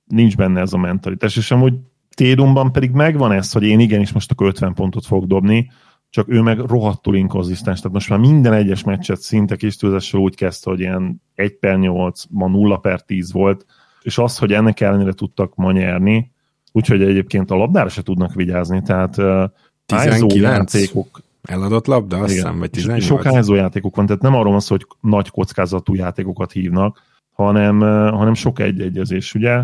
[0.05, 1.73] nincs benne ez a mentalitás, és amúgy
[2.21, 5.71] Tédumban pedig megvan ez, hogy én igenis most akkor 50 pontot fogok dobni,
[6.09, 10.35] csak ő meg rohadtul inkonzisztens, tehát most már minden egyes meccset szinte kis túlzással úgy
[10.35, 13.65] kezdte, hogy ilyen 1 per 8, ma 0 per 10 volt,
[14.01, 16.31] és az, hogy ennek ellenére tudtak ma nyerni,
[16.71, 19.43] úgyhogy egyébként a labdára se tudnak vigyázni, tehát uh,
[19.85, 20.33] 19?
[20.41, 23.03] játékok, Eladott labda, azt hiszem, vagy és 18.
[23.03, 27.79] Sok hányzó játékok van, tehát nem arról van szó, hogy nagy kockázatú játékokat hívnak, hanem,
[28.11, 29.61] hanem sok egy-egyezés, ugye?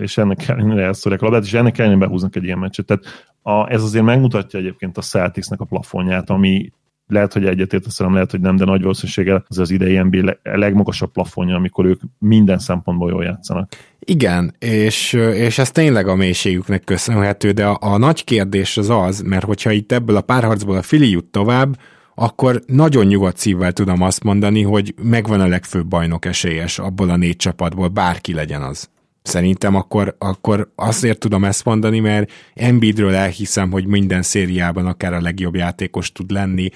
[0.00, 2.86] És ennek ellenére elszórják a labdát, és ennek ellenére behúznak egy ilyen meccset.
[2.86, 3.04] Tehát
[3.42, 6.72] a, ez azért megmutatja egyébként a Celticsnek a plafonját, ami
[7.06, 10.38] lehet, hogy egyetértesz velem, lehet, hogy nem, de nagy valószínűséggel az az idei NBA le-
[10.42, 13.72] legmagasabb plafonja, amikor ők minden szempontból jól játszanak.
[13.98, 19.20] Igen, és, és ez tényleg a mélységüknek köszönhető, de a, a nagy kérdés az az,
[19.20, 21.76] mert hogyha itt ebből a párharcból a Fili jut tovább,
[22.14, 27.16] akkor nagyon nyugodt szívvel tudom azt mondani, hogy megvan a legfőbb bajnok esélyes abból a
[27.16, 28.90] négy csapatból, bárki legyen az.
[29.26, 35.20] Szerintem akkor, akkor azért tudom ezt mondani, mert Embiidről elhiszem, hogy minden szériában akár a
[35.20, 36.68] legjobb játékos tud lenni.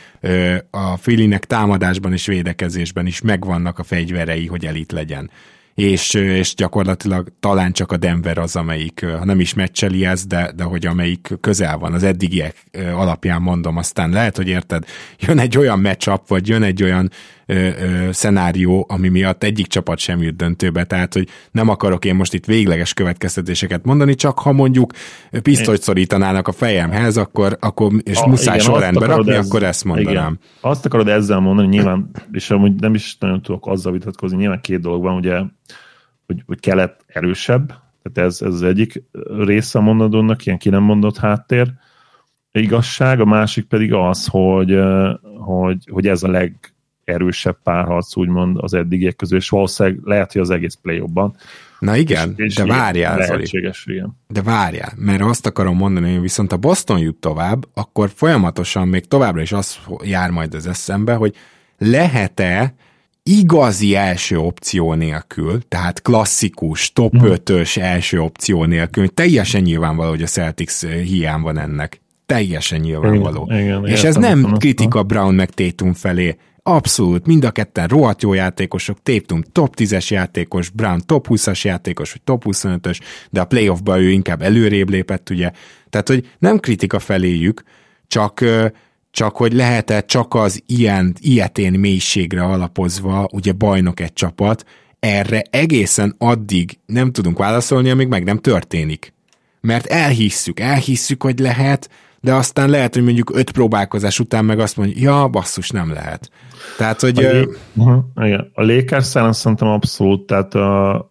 [0.71, 5.31] A Filinek támadásban és védekezésben is megvannak a fegyverei, hogy elit legyen
[5.75, 10.53] és, és gyakorlatilag talán csak a Denver az, amelyik, ha nem is meccseli ez, de,
[10.57, 12.57] de hogy amelyik közel van, az eddigiek
[12.95, 14.85] alapján mondom, aztán lehet, hogy érted,
[15.19, 17.11] jön egy olyan matchup, vagy jön egy olyan
[17.51, 17.69] ö,
[18.07, 22.35] ö, szenárió, ami miatt egyik csapat sem jut döntőbe, tehát, hogy nem akarok én most
[22.35, 24.93] itt végleges következtetéseket mondani, csak ha mondjuk
[25.43, 29.85] pisztolyt szorítanának a fejemhez, akkor, akkor és A- muszáj igen, sorrendbe rakni, ez- akkor ezt
[29.85, 30.13] mondanám.
[30.13, 30.39] Igen.
[30.61, 34.81] Azt akarod ezzel mondani, nyilván, és amúgy nem is nagyon tudok azzal vitatkozni, nyilván két
[34.81, 35.41] dolog van, ugye,
[36.27, 37.67] hogy, hogy kelet erősebb,
[38.03, 39.03] tehát ez, ez az egyik
[39.39, 41.73] része a mondandónak, ilyen ki nem mondott háttér
[42.53, 44.79] igazság, a másik pedig az, hogy,
[45.39, 46.29] hogy, hogy ez a
[47.11, 51.37] legerősebb párharc, úgymond az eddigiek közül, és valószínűleg lehet, hogy az egész play ban
[51.79, 53.29] Na igen, és, és de várjál, Zoli.
[53.29, 54.17] lehetséges, igen.
[54.29, 59.05] De várjál, mert azt akarom mondani, hogy viszont a Boston jut tovább, akkor folyamatosan még
[59.07, 61.35] továbbra is az jár majd az eszembe, hogy
[61.79, 62.75] lehet-e
[63.23, 67.27] igazi első opció nélkül, tehát klasszikus, top Mhm.
[67.27, 72.01] 5-ös első opció nélkül, teljesen nyilvánvaló, hogy a Celtics hiány van ennek.
[72.27, 73.49] Teljesen nyilvánvaló.
[73.51, 76.37] Igen, igen, És ez nem kritika Brown meg Tatum felé.
[76.63, 82.13] Abszolút, mind a ketten rohadt jó játékosok, Tatum top 10-es játékos, Brown top 20-as játékos,
[82.13, 82.99] vagy top 25-ös,
[83.31, 85.51] de a playoffba ő inkább előrébb lépett, ugye.
[85.91, 87.63] Tehát, hogy nem kritika feléjük,
[88.07, 88.45] csak,
[89.11, 94.65] csak hogy lehet-e csak az ilyen, ilyetén mélységre alapozva, ugye bajnok egy csapat,
[94.99, 99.13] erre egészen addig nem tudunk válaszolni, amíg meg nem történik.
[99.61, 104.77] Mert elhisszük, elhisszük, hogy lehet, de aztán lehet, hogy mondjuk öt próbálkozás után meg azt
[104.77, 106.31] mondja, ja, basszus, nem lehet.
[106.77, 107.25] Tehát, hogy...
[107.25, 108.51] A, uh, igen.
[108.55, 111.11] a lakers szerintem abszolút, tehát a,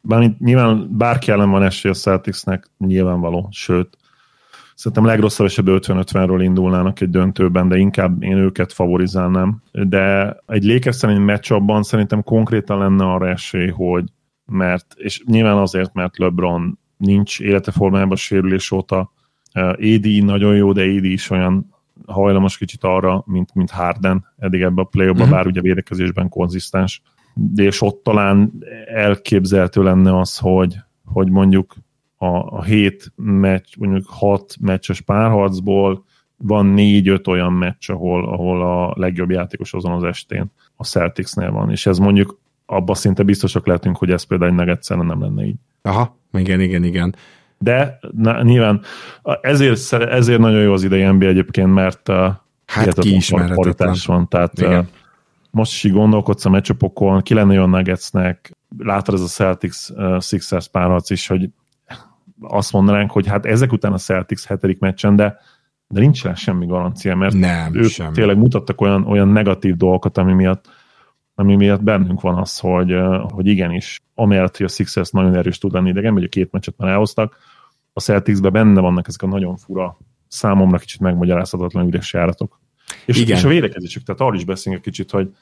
[0.00, 3.96] bármint, nyilván bárki ellen van esély a Celticsnek, nyilvánvaló, sőt,
[4.74, 9.62] szerintem legrosszabb esetben 50-50-ről indulnának egy döntőben, de inkább én őket favorizálnám.
[9.72, 14.04] De egy Lakers szerint meccsabban szerintem konkrétan lenne arra esély, hogy
[14.46, 19.12] mert, és nyilván azért, mert LeBron nincs élete formájában sérülés óta,
[19.52, 21.74] AD nagyon jó, de AD is olyan
[22.06, 25.28] hajlamos kicsit arra, mint, mint Harden eddig ebbe a play uh-huh.
[25.28, 27.02] bár ugye védekezésben konzisztens.
[27.54, 28.52] És ott talán
[28.86, 31.74] elképzelhető lenne az, hogy, hogy mondjuk
[32.16, 36.04] a, a hét meccs, mondjuk hat meccses párharcból
[36.36, 41.70] van négy-öt olyan meccs, ahol, ahol a legjobb játékos azon az estén a Celticsnél van,
[41.70, 45.56] és ez mondjuk abban szinte biztosak lehetünk, hogy ez például egy nem lenne így.
[45.82, 47.14] Aha, igen, igen, igen.
[47.62, 48.80] De na, nyilván
[49.40, 52.08] ezért, ezért nagyon jó az idei NBA egyébként, mert
[52.66, 53.94] hát kiismerhetetlen.
[54.06, 54.88] van, tehát Igen.
[55.50, 60.68] most is gondolkodsz a meccsapokon, ki lenne jó Nuggetsnek, látod ez a Celtics uh, Sixers
[60.68, 61.48] párharc is, hogy
[62.40, 65.38] azt mondanánk, hogy hát ezek után a Celtics hetedik meccsen, de
[65.92, 68.12] de nincs rá semmi garancia, mert nem, ők semmi.
[68.12, 70.68] tényleg mutattak olyan, olyan negatív dolgokat, ami miatt,
[71.34, 72.94] ami miatt bennünk van az, hogy,
[73.28, 76.74] hogy igenis, amellett, hogy a Sixers nagyon erős tud lenni idegen, hogy a két meccset
[76.76, 77.36] már elhoztak,
[77.92, 82.60] a Celticsben benne vannak ezek a nagyon fura, számomra kicsit megmagyarázhatatlan üres járatok.
[83.06, 83.36] És, Igen.
[83.36, 85.34] és a védekezésük, tehát arról is beszélünk egy kicsit, hogy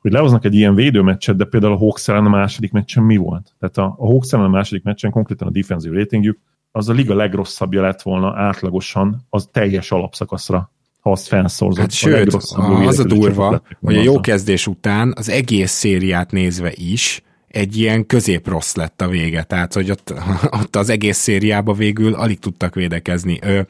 [0.00, 3.54] hogy lehoznak egy ilyen védőmeccset, de például a Hawks ellen a második meccsen mi volt?
[3.58, 6.38] Tehát a, a Hawks ellen a második meccsen konkrétan a defensív ratingjük
[6.76, 10.70] az a liga legrosszabbja lett volna átlagosan az teljes alapszakaszra,
[11.00, 11.80] ha azt felszorzott.
[11.80, 16.72] Hát sőt, a az a durva, hogy a jó kezdés után az egész szériát nézve
[16.74, 17.22] is
[17.54, 20.14] egy ilyen középrossz lett a vége, tehát hogy ott,
[20.60, 23.38] ott az egész szériába végül alig tudtak védekezni.
[23.42, 23.60] Ö,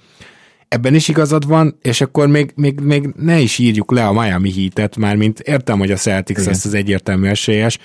[0.69, 4.53] ebben is igazad van, és akkor még, még, még ne is írjuk le a Miami
[4.53, 6.49] Heat-et, már mint értem, hogy a Celtics Igen.
[6.49, 7.79] lesz az egyértelmű esélyes,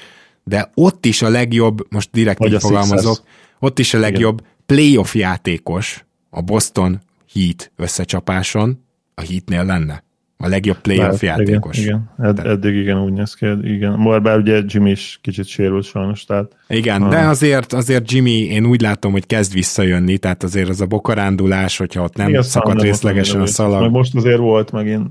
[0.44, 3.24] de ott is a legjobb, most direkt így fogalmazok,
[3.60, 4.52] ott is a legjobb Igen.
[4.66, 7.02] playoff játékos a Boston
[7.34, 8.86] Heat összecsapáson
[9.16, 10.04] a Heatnél lenne.
[10.44, 11.78] A legjobb playoff játékos.
[11.78, 12.28] Igen, igen.
[12.28, 14.04] Ed, eddig igen, úgy néz ki, igen.
[14.04, 16.56] Bár, bár ugye Jimmy is kicsit sérült sajnos, tehát...
[16.68, 17.10] Igen, a...
[17.10, 21.78] de azért, azért Jimmy, én úgy látom, hogy kezd visszajönni, tehát azért az a bokarándulás,
[21.78, 23.82] hogyha ott nem igen, szakadt részlegesen a szalag.
[23.82, 25.08] Meg most azért volt megint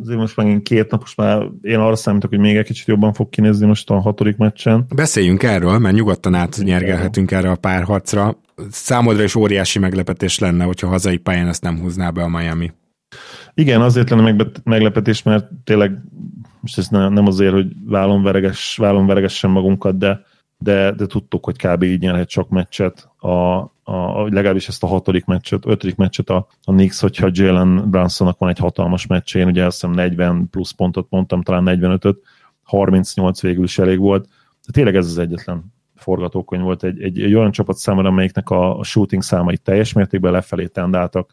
[0.00, 3.28] azért most megint két napos már én arra számítok, hogy még egy kicsit jobban fog
[3.28, 4.86] kinézni most a hatodik meccsen.
[4.94, 8.38] Beszéljünk erről, mert nyugodtan átnyergelhetünk erre a párharcra.
[8.70, 12.72] Számodra is óriási meglepetés lenne, hogyha hazai pályán ezt nem húzná be a Miami.
[13.58, 15.98] Igen, azért lenne meglepetés, mert tényleg
[16.60, 20.24] most ez nem azért, hogy vállon, vereges, vállon veregessem magunkat, de,
[20.58, 21.82] de, de tudtuk, hogy kb.
[21.82, 23.28] így nyerhet csak meccset, a,
[23.82, 28.48] a, legalábbis ezt a hatodik meccset, ötödik meccset a, a Knicks, hogyha Jalen Brunsonnak van
[28.48, 32.18] egy hatalmas meccsén, ugye azt hiszem 40 plusz pontot mondtam, talán 45-öt,
[32.62, 34.28] 38 végül is elég volt.
[34.66, 38.78] De tényleg ez az egyetlen forgatókönyv volt egy, egy, egy olyan csapat számára, amelyiknek a,
[38.78, 41.30] a shooting számai teljes mértékben lefelé tendáltak,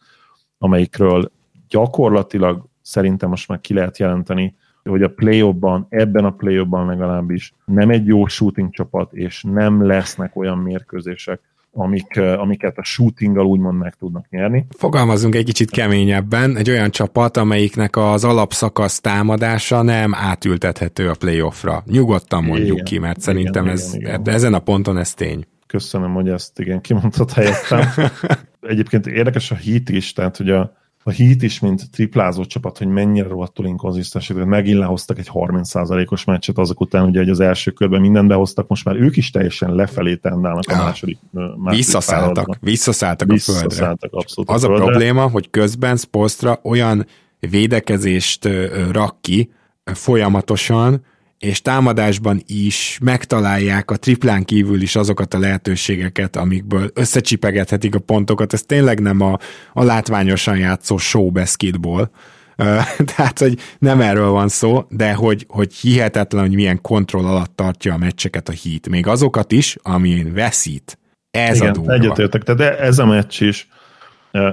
[0.57, 1.31] amelyikről
[1.75, 5.55] gyakorlatilag szerintem most már ki lehet jelenteni, hogy a play
[5.89, 11.39] ebben a play legalábbis nem egy jó shooting csapat, és nem lesznek olyan mérkőzések,
[11.73, 14.65] amik, amiket a shootinggal úgymond meg tudnak nyerni.
[14.69, 21.83] Fogalmazunk egy kicsit keményebben, egy olyan csapat, amelyiknek az alapszakasz támadása nem átültethető a playoffra.
[21.85, 24.33] Nyugodtan mondjuk igen, ki, mert szerintem igen, ez, igen, igen.
[24.33, 25.45] ezen a ponton ez tény.
[25.67, 27.81] Köszönöm, hogy ezt igen kimondtad helyettem.
[28.61, 32.88] Egyébként érdekes a hit is, tehát hogy a, a Heat is, mint triplázó csapat, hogy
[32.88, 38.02] mennyire rohadtul inkonzisztens, megint lehoztak egy 30%-os meccset azok után, ugye, hogy az első körben
[38.02, 44.13] mindent behoztak, most már ők is teljesen lefelé tendálnak a második, második Visszaszálltak, visszaszálltak, visszaszálltak
[44.13, 44.54] a földre.
[44.54, 47.06] Az a, a probléma, hogy közben Spostra olyan
[47.39, 48.50] védekezést
[48.91, 49.52] rak ki
[49.84, 51.06] folyamatosan,
[51.45, 58.53] és támadásban is megtalálják a triplán kívül is azokat a lehetőségeket, amikből összecsipegethetik a pontokat.
[58.53, 59.38] Ez tényleg nem a,
[59.74, 62.09] a látványosan játszó show basketball,
[63.15, 67.93] tehát, hogy nem erről van szó, de hogy, hogy hihetetlen, hogy milyen kontroll alatt tartja
[67.93, 68.89] a meccseket a hit.
[68.89, 70.99] Még azokat is, amin veszít.
[71.32, 71.93] Ez Igen, a durva.
[71.93, 73.67] Egyetértek, de ez a meccs is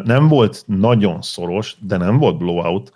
[0.05, 2.93] nem volt nagyon szoros, de nem volt blowout,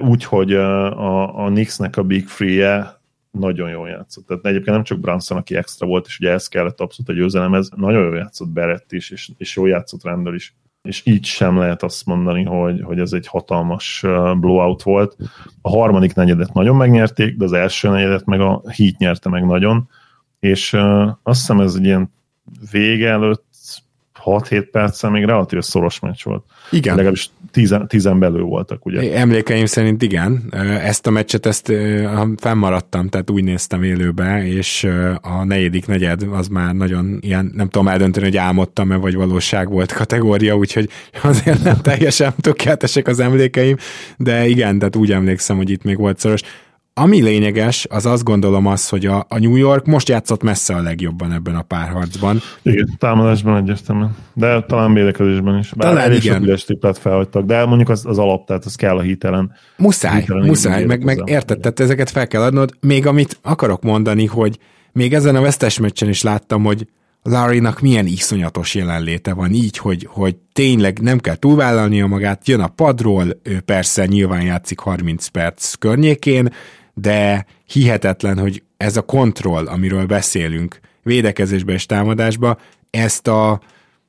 [0.00, 3.02] úgyhogy a, a Knicksnek a Big Free-je
[3.38, 4.26] nagyon jól játszott.
[4.26, 7.70] Tehát egyébként nem csak Branson, aki extra volt, és ugye ez kellett abszolút a győzelemhez,
[7.76, 10.54] nagyon jól játszott Berett is, és, és jól játszott Randall is.
[10.82, 14.00] és így sem lehet azt mondani, hogy, hogy ez egy hatalmas
[14.40, 15.16] blowout volt.
[15.62, 19.88] A harmadik negyedet nagyon megnyerték, de az első negyedet meg a Heat nyerte meg nagyon,
[20.40, 20.72] és
[21.22, 22.12] azt hiszem ez egy ilyen
[22.70, 23.53] vége előtt
[24.24, 26.44] 6-7 perccel még relatív szoros meccs volt.
[26.70, 26.94] Igen.
[26.94, 29.16] Legalábbis tizen, tizen belül voltak, ugye?
[29.16, 30.42] Emlékeim szerint igen.
[30.82, 31.72] Ezt a meccset, ezt
[32.36, 34.88] fennmaradtam, tehát úgy néztem élőbe, és
[35.20, 39.92] a negyedik negyed az már nagyon ilyen, nem tudom eldönteni, hogy álmodtam-e, vagy valóság volt
[39.92, 40.88] kategória, úgyhogy
[41.22, 43.76] azért nem teljesen tökéletesek az emlékeim,
[44.16, 46.40] de igen, tehát úgy emlékszem, hogy itt még volt szoros.
[46.96, 50.82] Ami lényeges, az azt gondolom az, hogy a, a New York most játszott messze a
[50.82, 52.40] legjobban ebben a párharcban.
[52.62, 54.16] Igen, támadásban egyértelműen.
[54.34, 55.72] De talán védekezésben is.
[55.76, 56.42] Bár talán igen.
[56.42, 56.66] Üres
[57.00, 59.52] felhagytak, de mondjuk az, az alap, tehát az kell a hitelen.
[59.76, 62.70] Muszáj, hitelen muszáj, meg, meg érted, tehát ezeket fel kell adnod.
[62.80, 64.58] Még amit akarok mondani, hogy
[64.92, 66.88] még ezen a vesztes meccsen is láttam, hogy
[67.22, 72.68] Larry-nak milyen iszonyatos jelenléte van így, hogy, hogy tényleg nem kell túlvállalnia magát, jön a
[72.68, 76.52] padról, ő persze nyilván játszik 30 perc környékén,
[76.94, 82.58] de hihetetlen, hogy ez a kontroll, amiről beszélünk, védekezésbe és támadásba,
[82.90, 83.60] ezt a,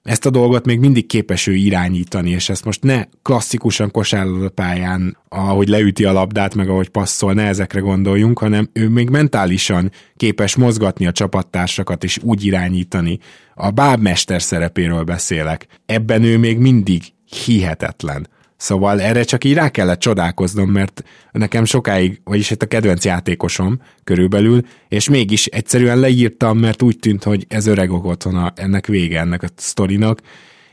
[0.04, 5.18] ezt a dolgot még mindig képes ő irányítani, és ezt most ne klasszikusan kosárlabda pályán,
[5.30, 10.56] ahogy leüti a labdát, meg ahogy passzol, ne ezekre gondoljunk, hanem ő még mentálisan képes
[10.56, 13.20] mozgatni a csapattársakat és úgy irányítani.
[13.56, 15.68] A bábmester szerepéről beszélek.
[15.86, 17.04] Ebben ő még mindig
[17.46, 18.28] hihetetlen.
[18.58, 23.82] Szóval erre csak így rá kellett csodálkoznom, mert nekem sokáig, vagyis itt a kedvenc játékosom
[24.04, 29.44] körülbelül, és mégis egyszerűen leírtam, mert úgy tűnt, hogy ez öreg otthona, ennek vége ennek
[29.44, 30.20] a sztorinak,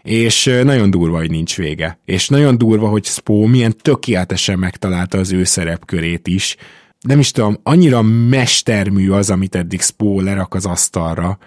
[0.03, 1.99] és nagyon durva, hogy nincs vége.
[2.05, 6.57] És nagyon durva, hogy Spó milyen tökéletesen megtalálta az ő szerepkörét is.
[7.01, 11.39] Nem is tudom, annyira mestermű az, amit eddig Spó lerak az asztalra,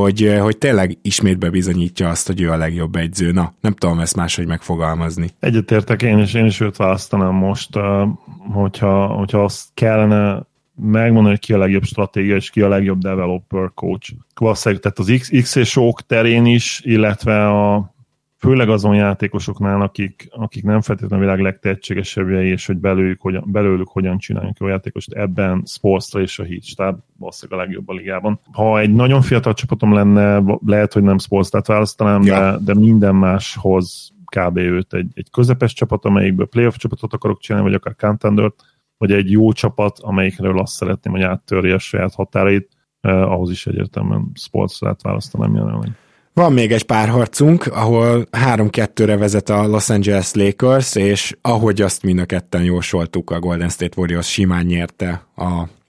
[0.00, 3.32] hogy, eh, hogy tényleg ismét bebizonyítja azt, hogy ő a legjobb egyző.
[3.32, 5.30] Na, nem tudom ezt máshogy megfogalmazni.
[5.40, 8.08] Egyetértek én is, én is őt választanám most, eh,
[8.52, 13.70] hogyha, hogyha azt kellene megmondani, hogy ki a legjobb stratégia, és ki a legjobb developer
[13.74, 14.12] coach.
[14.34, 17.94] Valószínűleg, tehát az X, X és ok terén is, illetve a
[18.38, 23.88] főleg azon játékosoknál, akik, akik nem feltétlenül a világ legtehetségesebbjei, és hogy belőlük hogyan, belőlük
[23.88, 28.40] hogyan csináljunk jó játékost, ebben Sportsra és a Heat stáb valószínűleg a legjobb a ligában.
[28.52, 32.38] Ha egy nagyon fiatal csapatom lenne, lehet, hogy nem Sports-t választanám, ja.
[32.38, 34.56] de, de minden máshoz kb.
[34.56, 38.62] őt egy, egy közepes csapat, amelyikből playoff csapatot akarok csinálni, vagy akár contendert,
[38.98, 42.68] vagy egy jó csapat, amelyikről azt szeretném, hogy áttörje a saját határait,
[43.00, 45.90] eh, ahhoz is egyértelműen Sports-t választanám jelenleg.
[46.36, 52.02] Van még egy pár harcunk, ahol 3-2-re vezet a Los Angeles Lakers, és ahogy azt
[52.02, 55.26] mind a ketten jósoltuk, a Golden State Warriors simán nyerte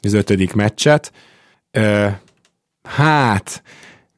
[0.01, 1.11] az ötödik meccset.
[2.83, 3.63] hát,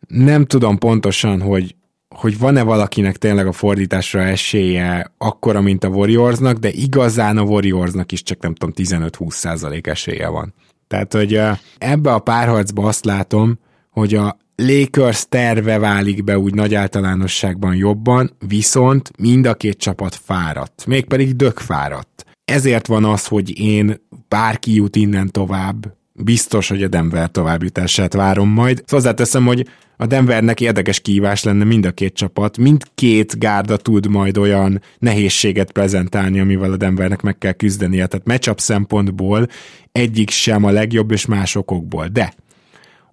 [0.08, 1.76] nem tudom pontosan, hogy,
[2.16, 8.12] hogy van-e valakinek tényleg a fordításra esélye akkora, mint a Warriorsnak, de igazán a Warriorsnak
[8.12, 10.54] is csak nem tudom, 15-20 százalék esélye van.
[10.88, 11.42] Tehát, hogy
[11.78, 13.60] ebbe a párharcba azt látom,
[13.90, 20.16] hogy a Lakers terve válik be úgy nagy általánosságban jobban, viszont mind a két csapat
[20.24, 22.26] fáradt, mégpedig dök fáradt.
[22.46, 28.50] Ezért van az, hogy én bárki jut innen tovább, biztos, hogy a Denver továbbjutását várom
[28.50, 28.84] majd.
[28.88, 34.38] Hozzáteszem, hogy a Denvernek érdekes kívás lenne mind a két csapat, mindkét gárda tud majd
[34.38, 39.48] olyan nehézséget prezentálni, amivel a Denvernek meg kell küzdenie, tehát matchup szempontból
[39.92, 42.08] egyik sem a legjobb, és másokokból.
[42.08, 42.34] De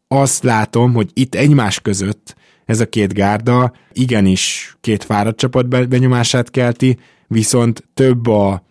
[0.09, 6.51] azt látom, hogy itt egymás között ez a két gárda igenis két fáradt csapat benyomását
[6.51, 8.65] kelti, viszont több a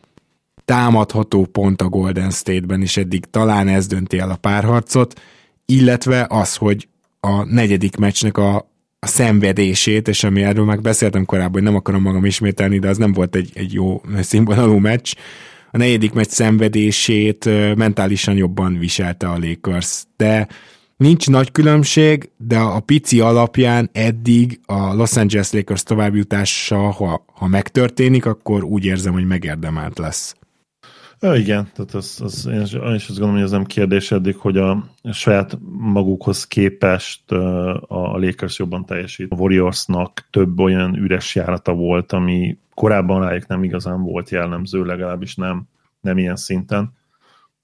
[0.66, 3.26] támadható pont a Golden State-ben, és eddig.
[3.26, 5.22] Talán ez dönti el a párharcot,
[5.66, 6.88] illetve az, hogy
[7.20, 8.56] a negyedik meccsnek a,
[9.00, 12.98] a szenvedését, és ami erről meg beszéltem korábban, hogy nem akarom magam ismételni, de az
[12.98, 15.14] nem volt egy, egy jó színvonalú meccs,
[15.72, 20.48] a negyedik meccs szenvedését mentálisan jobban viselte a Lakers, de
[20.98, 27.48] Nincs nagy különbség, de a pici alapján eddig a Los Angeles Lakers továbbjutása, ha, ha
[27.48, 30.36] megtörténik, akkor úgy érzem, hogy megérdemelt lesz.
[31.20, 34.12] Ja, igen, tehát az, az, én, is, én is azt gondolom, hogy ez nem kérdés
[34.12, 37.32] eddig, hogy a saját magukhoz képest
[37.88, 39.32] a Lakers jobban teljesít.
[39.32, 45.36] A Warriorsnak több olyan üres járata volt, ami korábban rájuk nem igazán volt jellemző, legalábbis
[45.36, 45.64] nem,
[46.02, 46.94] nem ilyen szinten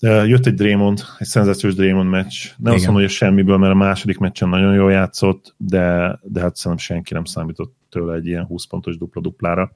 [0.02, 2.44] Jött egy Draymond, egy szenzációs Draymond meccs.
[2.44, 2.74] Nem Igen.
[2.74, 6.86] azt mondom, hogy semmiből, mert a második meccsen nagyon jól játszott, de, de hát szerintem
[6.86, 9.72] senki nem számított tőle egy ilyen 20 pontos dupla-duplára.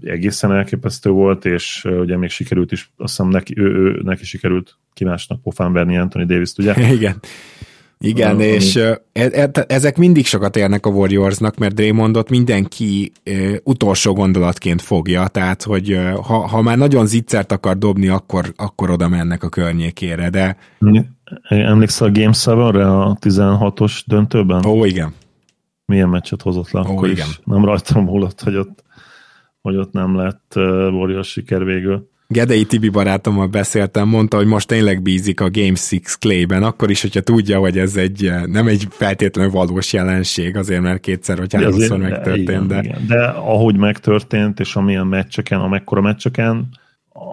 [0.00, 4.78] Egészen elképesztő volt, és ugye még sikerült is, azt hiszem neki, ő, ő, neki sikerült
[4.92, 6.74] kimásnak pofán verni Anthony Davis-t, ugye?
[6.98, 7.20] Igen.
[8.04, 13.32] Igen, a, és e, e, ezek mindig sokat érnek a Warriorsnak, mert Draymondot mindenki e,
[13.64, 19.08] utolsó gondolatként fogja, tehát hogy ha, ha már nagyon zicsert akar dobni, akkor, akkor oda
[19.08, 20.56] mennek a környékére, de...
[21.48, 24.64] Emlékszel a Game 7-re a 16-os döntőben?
[24.64, 25.14] Ó, igen.
[25.84, 27.26] Milyen meccset hozott le Ó, akkor igen.
[27.28, 27.40] is?
[27.44, 28.84] Nem rajtam múlott, hogy ott,
[29.60, 32.10] hogy ott nem lett uh, Warriors siker végül.
[32.32, 37.02] Gedei Tibi barátommal beszéltem, mondta, hogy most tényleg bízik a Game 6 Clay-ben, akkor is,
[37.02, 41.98] hogyha tudja, hogy ez egy nem egy feltétlenül valós jelenség, azért mert kétszer vagy háromszor
[41.98, 42.48] megtörtént.
[42.48, 42.78] Igen, de...
[42.78, 43.06] Igen.
[43.06, 46.68] de ahogy megtörtént, és amilyen meccseken, amekkora meccseken,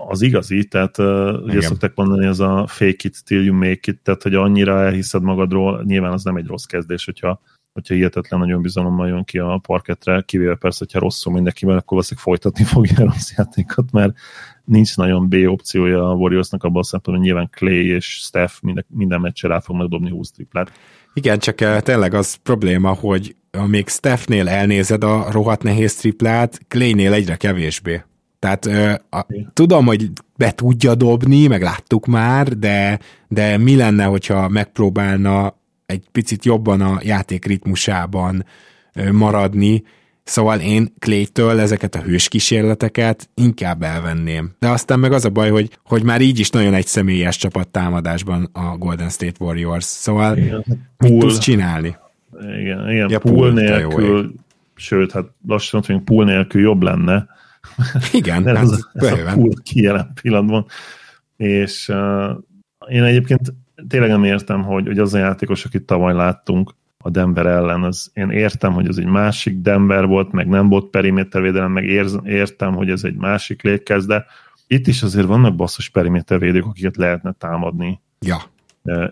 [0.08, 4.00] az igazi, tehát uh, ugye szokták mondani, ez a fake it till you make it,
[4.04, 7.42] tehát hogy annyira elhiszed magadról, nyilván az nem egy rossz kezdés, hogyha
[7.74, 12.24] hogyha hihetetlen nagyon bizalommal jön ki a parketre, kivéve persze, hogyha rosszul mindenkivel, akkor valószínűleg
[12.24, 14.18] folytatni fogja a rossz játékot, mert
[14.66, 18.86] nincs nagyon B opciója a Warriorsnak abban a szempontból, hogy nyilván Clay és Steph minden,
[18.88, 20.72] minden meccsen rá fognak dobni 20 triplát.
[21.14, 27.14] Igen, csak eh, tényleg az probléma, hogy amíg Stephnél elnézed a rohadt nehéz triplát, Claynél
[27.14, 28.04] egyre kevésbé.
[28.40, 34.04] Tehát ö, a, tudom, hogy be tudja dobni, meg láttuk már, de, de mi lenne,
[34.04, 35.59] hogyha megpróbálna
[35.90, 38.46] egy picit jobban a játék ritmusában
[39.12, 39.84] maradni,
[40.24, 44.52] Szóval én Clay-től ezeket a hős kísérleteket inkább elvenném.
[44.60, 47.68] De aztán meg az a baj, hogy, hogy már így is nagyon egy személyes csapat
[47.68, 49.84] támadásban a Golden State Warriors.
[49.84, 51.96] Szóval igen, mit pool, tudsz csinálni?
[52.60, 54.34] Igen, igen ja, pool, pool nélkül,
[54.76, 57.28] sőt, hát lassan hogy pool nélkül jobb lenne.
[58.14, 60.66] Igen, hát ez, ez a pool ki jelen pillanatban.
[61.38, 62.30] És uh,
[62.88, 63.54] én egyébként
[63.88, 67.84] tényleg nem értem, hogy, hogy az a játékos, akit tavaly láttunk, a Denver ellen.
[67.84, 72.06] Az, én értem, hogy ez egy másik Denver volt, meg nem volt perimétervédelem, meg ér,
[72.24, 74.26] értem, hogy ez egy másik légkez, de
[74.68, 78.00] itt is azért vannak basszus perimétervédők, akiket lehetne támadni.
[78.20, 78.38] Ja.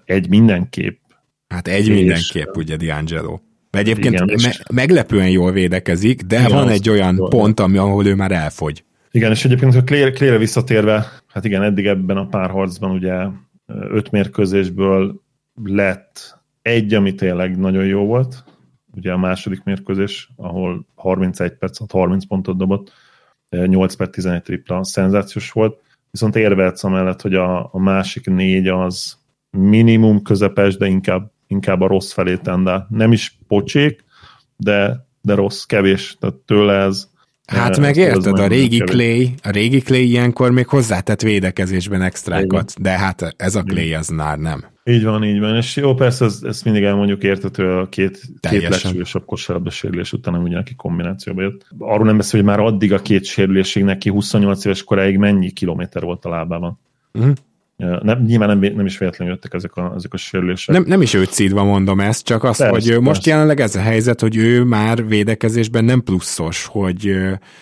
[0.05, 0.99] Egy mindenképp.
[1.47, 3.39] Hát egy és, mindenképp, ugye D'Angelo.
[3.71, 7.29] Egyébként igen, me- meglepően jól védekezik, de igen, van egy olyan jól.
[7.29, 8.83] pont, ami, ahol ő már elfogy.
[9.11, 13.13] Igen, és egyébként a Clay-re visszatérve, hát igen, eddig ebben a párharcban ugye
[13.67, 15.21] öt mérkőzésből
[15.63, 18.43] lett egy, ami tényleg nagyon jó volt,
[18.95, 22.91] ugye a második mérkőzés, ahol 31 perc, 30 pontot dobott,
[23.49, 29.17] 8 per 11 tripla, szenzációs volt, viszont érvehetsz amellett, hogy a, a másik négy az
[29.49, 32.87] minimum közepes, de inkább, inkább a rossz felé tendál.
[32.89, 34.05] Nem is pocsék,
[34.57, 37.09] de, de rossz, kevés, tehát tőle ez
[37.47, 42.89] Hát meg érted, a régi Clay, a régi Clay ilyenkor még hozzátett védekezésben extrákat, de
[42.89, 44.63] hát ez a Clay az már nem.
[44.83, 45.55] Így van, így van.
[45.55, 50.33] És jó, persze ezt, ezt mindig elmondjuk értető a két, két legsúlyosabb kosárlabda sérülés után,
[50.33, 51.65] ami ugye neki kombinációba jött.
[51.77, 56.03] Arról nem beszél, hogy már addig a két sérülésig neki 28 éves koráig mennyi kilométer
[56.03, 56.79] volt a lábában.
[57.13, 57.33] Uh-huh.
[57.77, 60.75] Nem, nyilván nem, nem is véletlenül jöttek ezek a, ezek a sérülések.
[60.75, 63.01] Nem, nem is őt szídva mondom ezt, csak azt, persze, hogy persze.
[63.01, 67.05] most jelenleg ez a helyzet, hogy ő már védekezésben nem pluszos, hogy,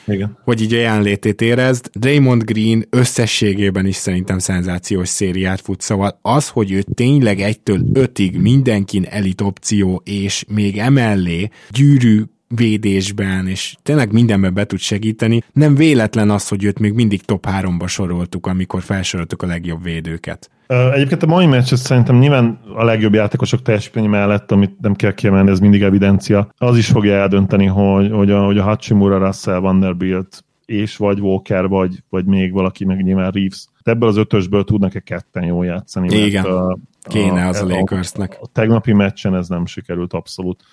[0.08, 0.38] Igen.
[0.44, 1.90] hogy így a jelenlétét érezd.
[1.94, 8.42] Draymond Green összességében is szerintem szenzációs szériát fut, szóval az, hogy ő tényleg egytől ötig
[8.42, 12.22] mindenkin elit opció, és még emellé gyűrű
[12.56, 15.44] védésben, és tényleg mindenben be tud segíteni.
[15.54, 20.50] Nem véletlen az, hogy őt még mindig top 3-ba soroltuk, amikor felsoroltuk a legjobb védőket.
[20.68, 25.50] Egyébként a mai meccs szerintem nyilván a legjobb játékosok teljesítménye mellett, amit nem kell kiemelni,
[25.52, 26.50] ez mindig evidencia.
[26.58, 31.68] Az is fogja eldönteni, hogy, hogy a, hogy a Hachimura, Russell, Vanderbilt és vagy Walker,
[31.68, 33.66] vagy, vagy még valaki, meg nyilván Reeves.
[33.84, 36.26] De ebből az ötösből tudnak-e ketten jól játszani?
[36.26, 38.38] Igen, a, kéne az a, a Lakersnek.
[38.40, 40.64] A, a tegnapi meccsen ez nem sikerült abszolút.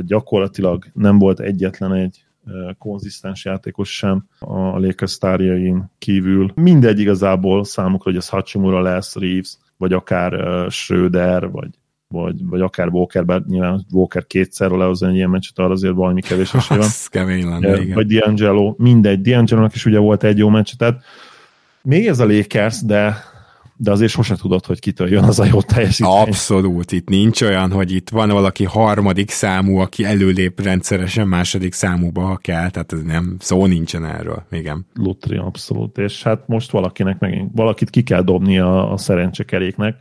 [0.00, 2.24] Tehát gyakorlatilag nem volt egyetlen egy
[2.78, 6.50] konzisztens játékos sem a Lakers sztárjain kívül.
[6.54, 10.32] Mindegy igazából számukra, hogy az Hachimura lesz, Reeves, vagy akár
[10.70, 11.70] Schröder, vagy,
[12.08, 16.20] vagy, vagy akár Walker, bár nyilván Walker kétszer lehozni egy ilyen meccset, arra azért valami
[16.20, 16.88] kevés esély van.
[17.08, 17.94] kemény lenne, igen.
[17.94, 19.20] Vagy D'Angelo, mindegy.
[19.22, 21.02] D'Angelo-nak is ugye volt egy jó meccset, tehát
[21.82, 23.16] még ez a Lakers, de
[23.82, 26.18] de azért sose tudod, hogy kitől jön az a jó teljesítmény.
[26.18, 32.22] Abszolút, itt nincs olyan, hogy itt van valaki harmadik számú, aki előlép rendszeresen második számúba,
[32.22, 34.86] ha kell, tehát ez nem, szó nincsen erről, igen.
[34.94, 39.96] Lutri, abszolút, és hát most valakinek megint, valakit ki kell dobni a, a szerencsekeréknek,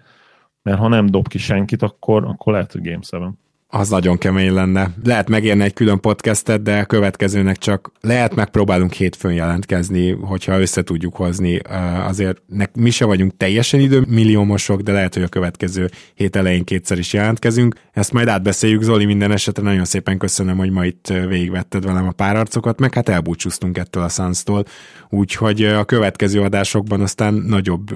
[0.62, 3.38] mert ha nem dob ki senkit, akkor, akkor lehet, hogy Game 7.
[3.72, 4.94] Az nagyon kemény lenne.
[5.04, 10.84] Lehet megérni egy külön podcastet, de a következőnek csak lehet megpróbálunk hétfőn jelentkezni, hogyha össze
[10.84, 11.60] tudjuk hozni.
[12.08, 12.42] Azért
[12.74, 17.76] mi se vagyunk teljesen időmilliómosok, de lehet, hogy a következő hét elején kétszer is jelentkezünk.
[17.94, 22.12] Ezt majd átbeszéljük, Zoli, minden esetre nagyon szépen köszönöm, hogy ma itt végigvetted velem a
[22.12, 24.66] párarcokat, meg hát elbúcsúztunk ettől a Suns-tól,
[25.10, 27.90] úgyhogy a következő adásokban aztán nagyobb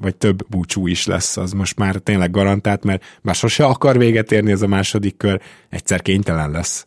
[0.00, 4.32] vagy több búcsú is lesz, az most már tényleg garantált, mert már sose akar véget
[4.32, 6.86] érni ez a második kör, egyszer kénytelen lesz.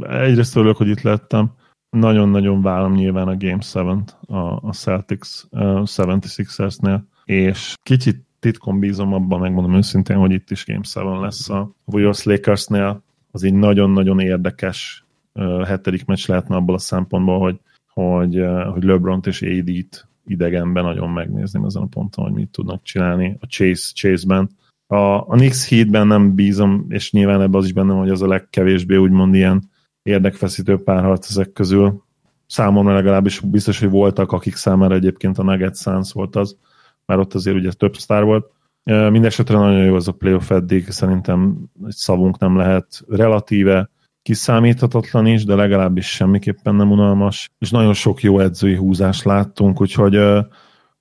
[0.00, 1.50] Egyrészt örülök, hogy itt lettem.
[1.90, 4.36] Nagyon-nagyon várom nyilván a Game 7 a,
[4.68, 11.10] a Celtics uh, 76ersnél, és kicsit titkon bízom abban, megmondom őszintén, hogy itt is Game
[11.12, 13.02] 7 lesz a Warriors Lakersnél.
[13.30, 15.04] Az egy nagyon-nagyon érdekes
[15.34, 20.84] uh, hetedik meccs lehetne abból a szempontból, hogy, hogy, uh, hogy LeBron és AD-t idegenben
[20.84, 24.50] nagyon megnézni ezen a ponton, hogy mit tudnak csinálni a Chase, Chase-ben.
[24.90, 28.26] A, a Knicks Heatben nem bízom, és nyilván ebben az is bennem, hogy az a
[28.26, 29.70] legkevésbé úgymond ilyen
[30.02, 32.02] érdekfeszítő párharc ezek közül.
[32.46, 36.56] Számomra legalábbis biztos, hogy voltak, akik számára egyébként a Nugget Suns volt az,
[37.06, 38.50] már ott azért ugye több sztár volt.
[38.84, 43.90] Mindenesetre nagyon jó az a playoff eddig, szerintem egy szavunk nem lehet relatíve
[44.22, 50.18] kiszámíthatatlan is, de legalábbis semmiképpen nem unalmas, és nagyon sok jó edzői húzást láttunk, úgyhogy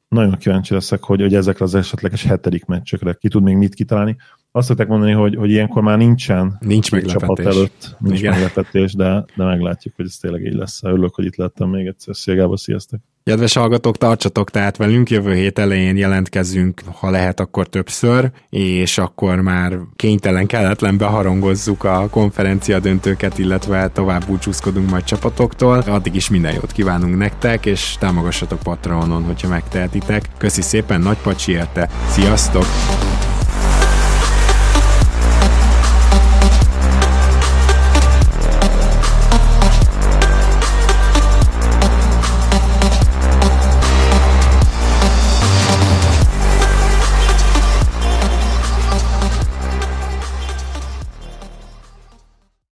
[0.07, 4.15] nagyon kíváncsi leszek, hogy, hogy ezekre az esetleges hetedik meccsekre ki tud még mit kitalálni.
[4.57, 7.21] Azt szokták mondani, hogy, hogy ilyenkor már nincsen nincs meglepetés.
[7.21, 8.31] csapat előtt, nincs Igen.
[8.33, 10.83] meglepetés, de, de meglátjuk, hogy ez tényleg így lesz.
[10.83, 12.15] Örülök, hogy itt lettem még egyszer.
[12.15, 12.99] Szia Gábor, sziasztok!
[13.23, 19.41] Kedves hallgatók, tartsatok tehát velünk, jövő hét elején jelentkezünk, ha lehet, akkor többször, és akkor
[19.41, 25.77] már kénytelen, kelletlen beharangozzuk a konferencia döntőket, illetve tovább búcsúzkodunk majd csapatoktól.
[25.77, 30.23] Addig is minden jót kívánunk nektek, és támogassatok Patreonon, hogyha megtehetitek.
[30.37, 32.65] Köszi szépen, nagy pacsi érte, sziasztok!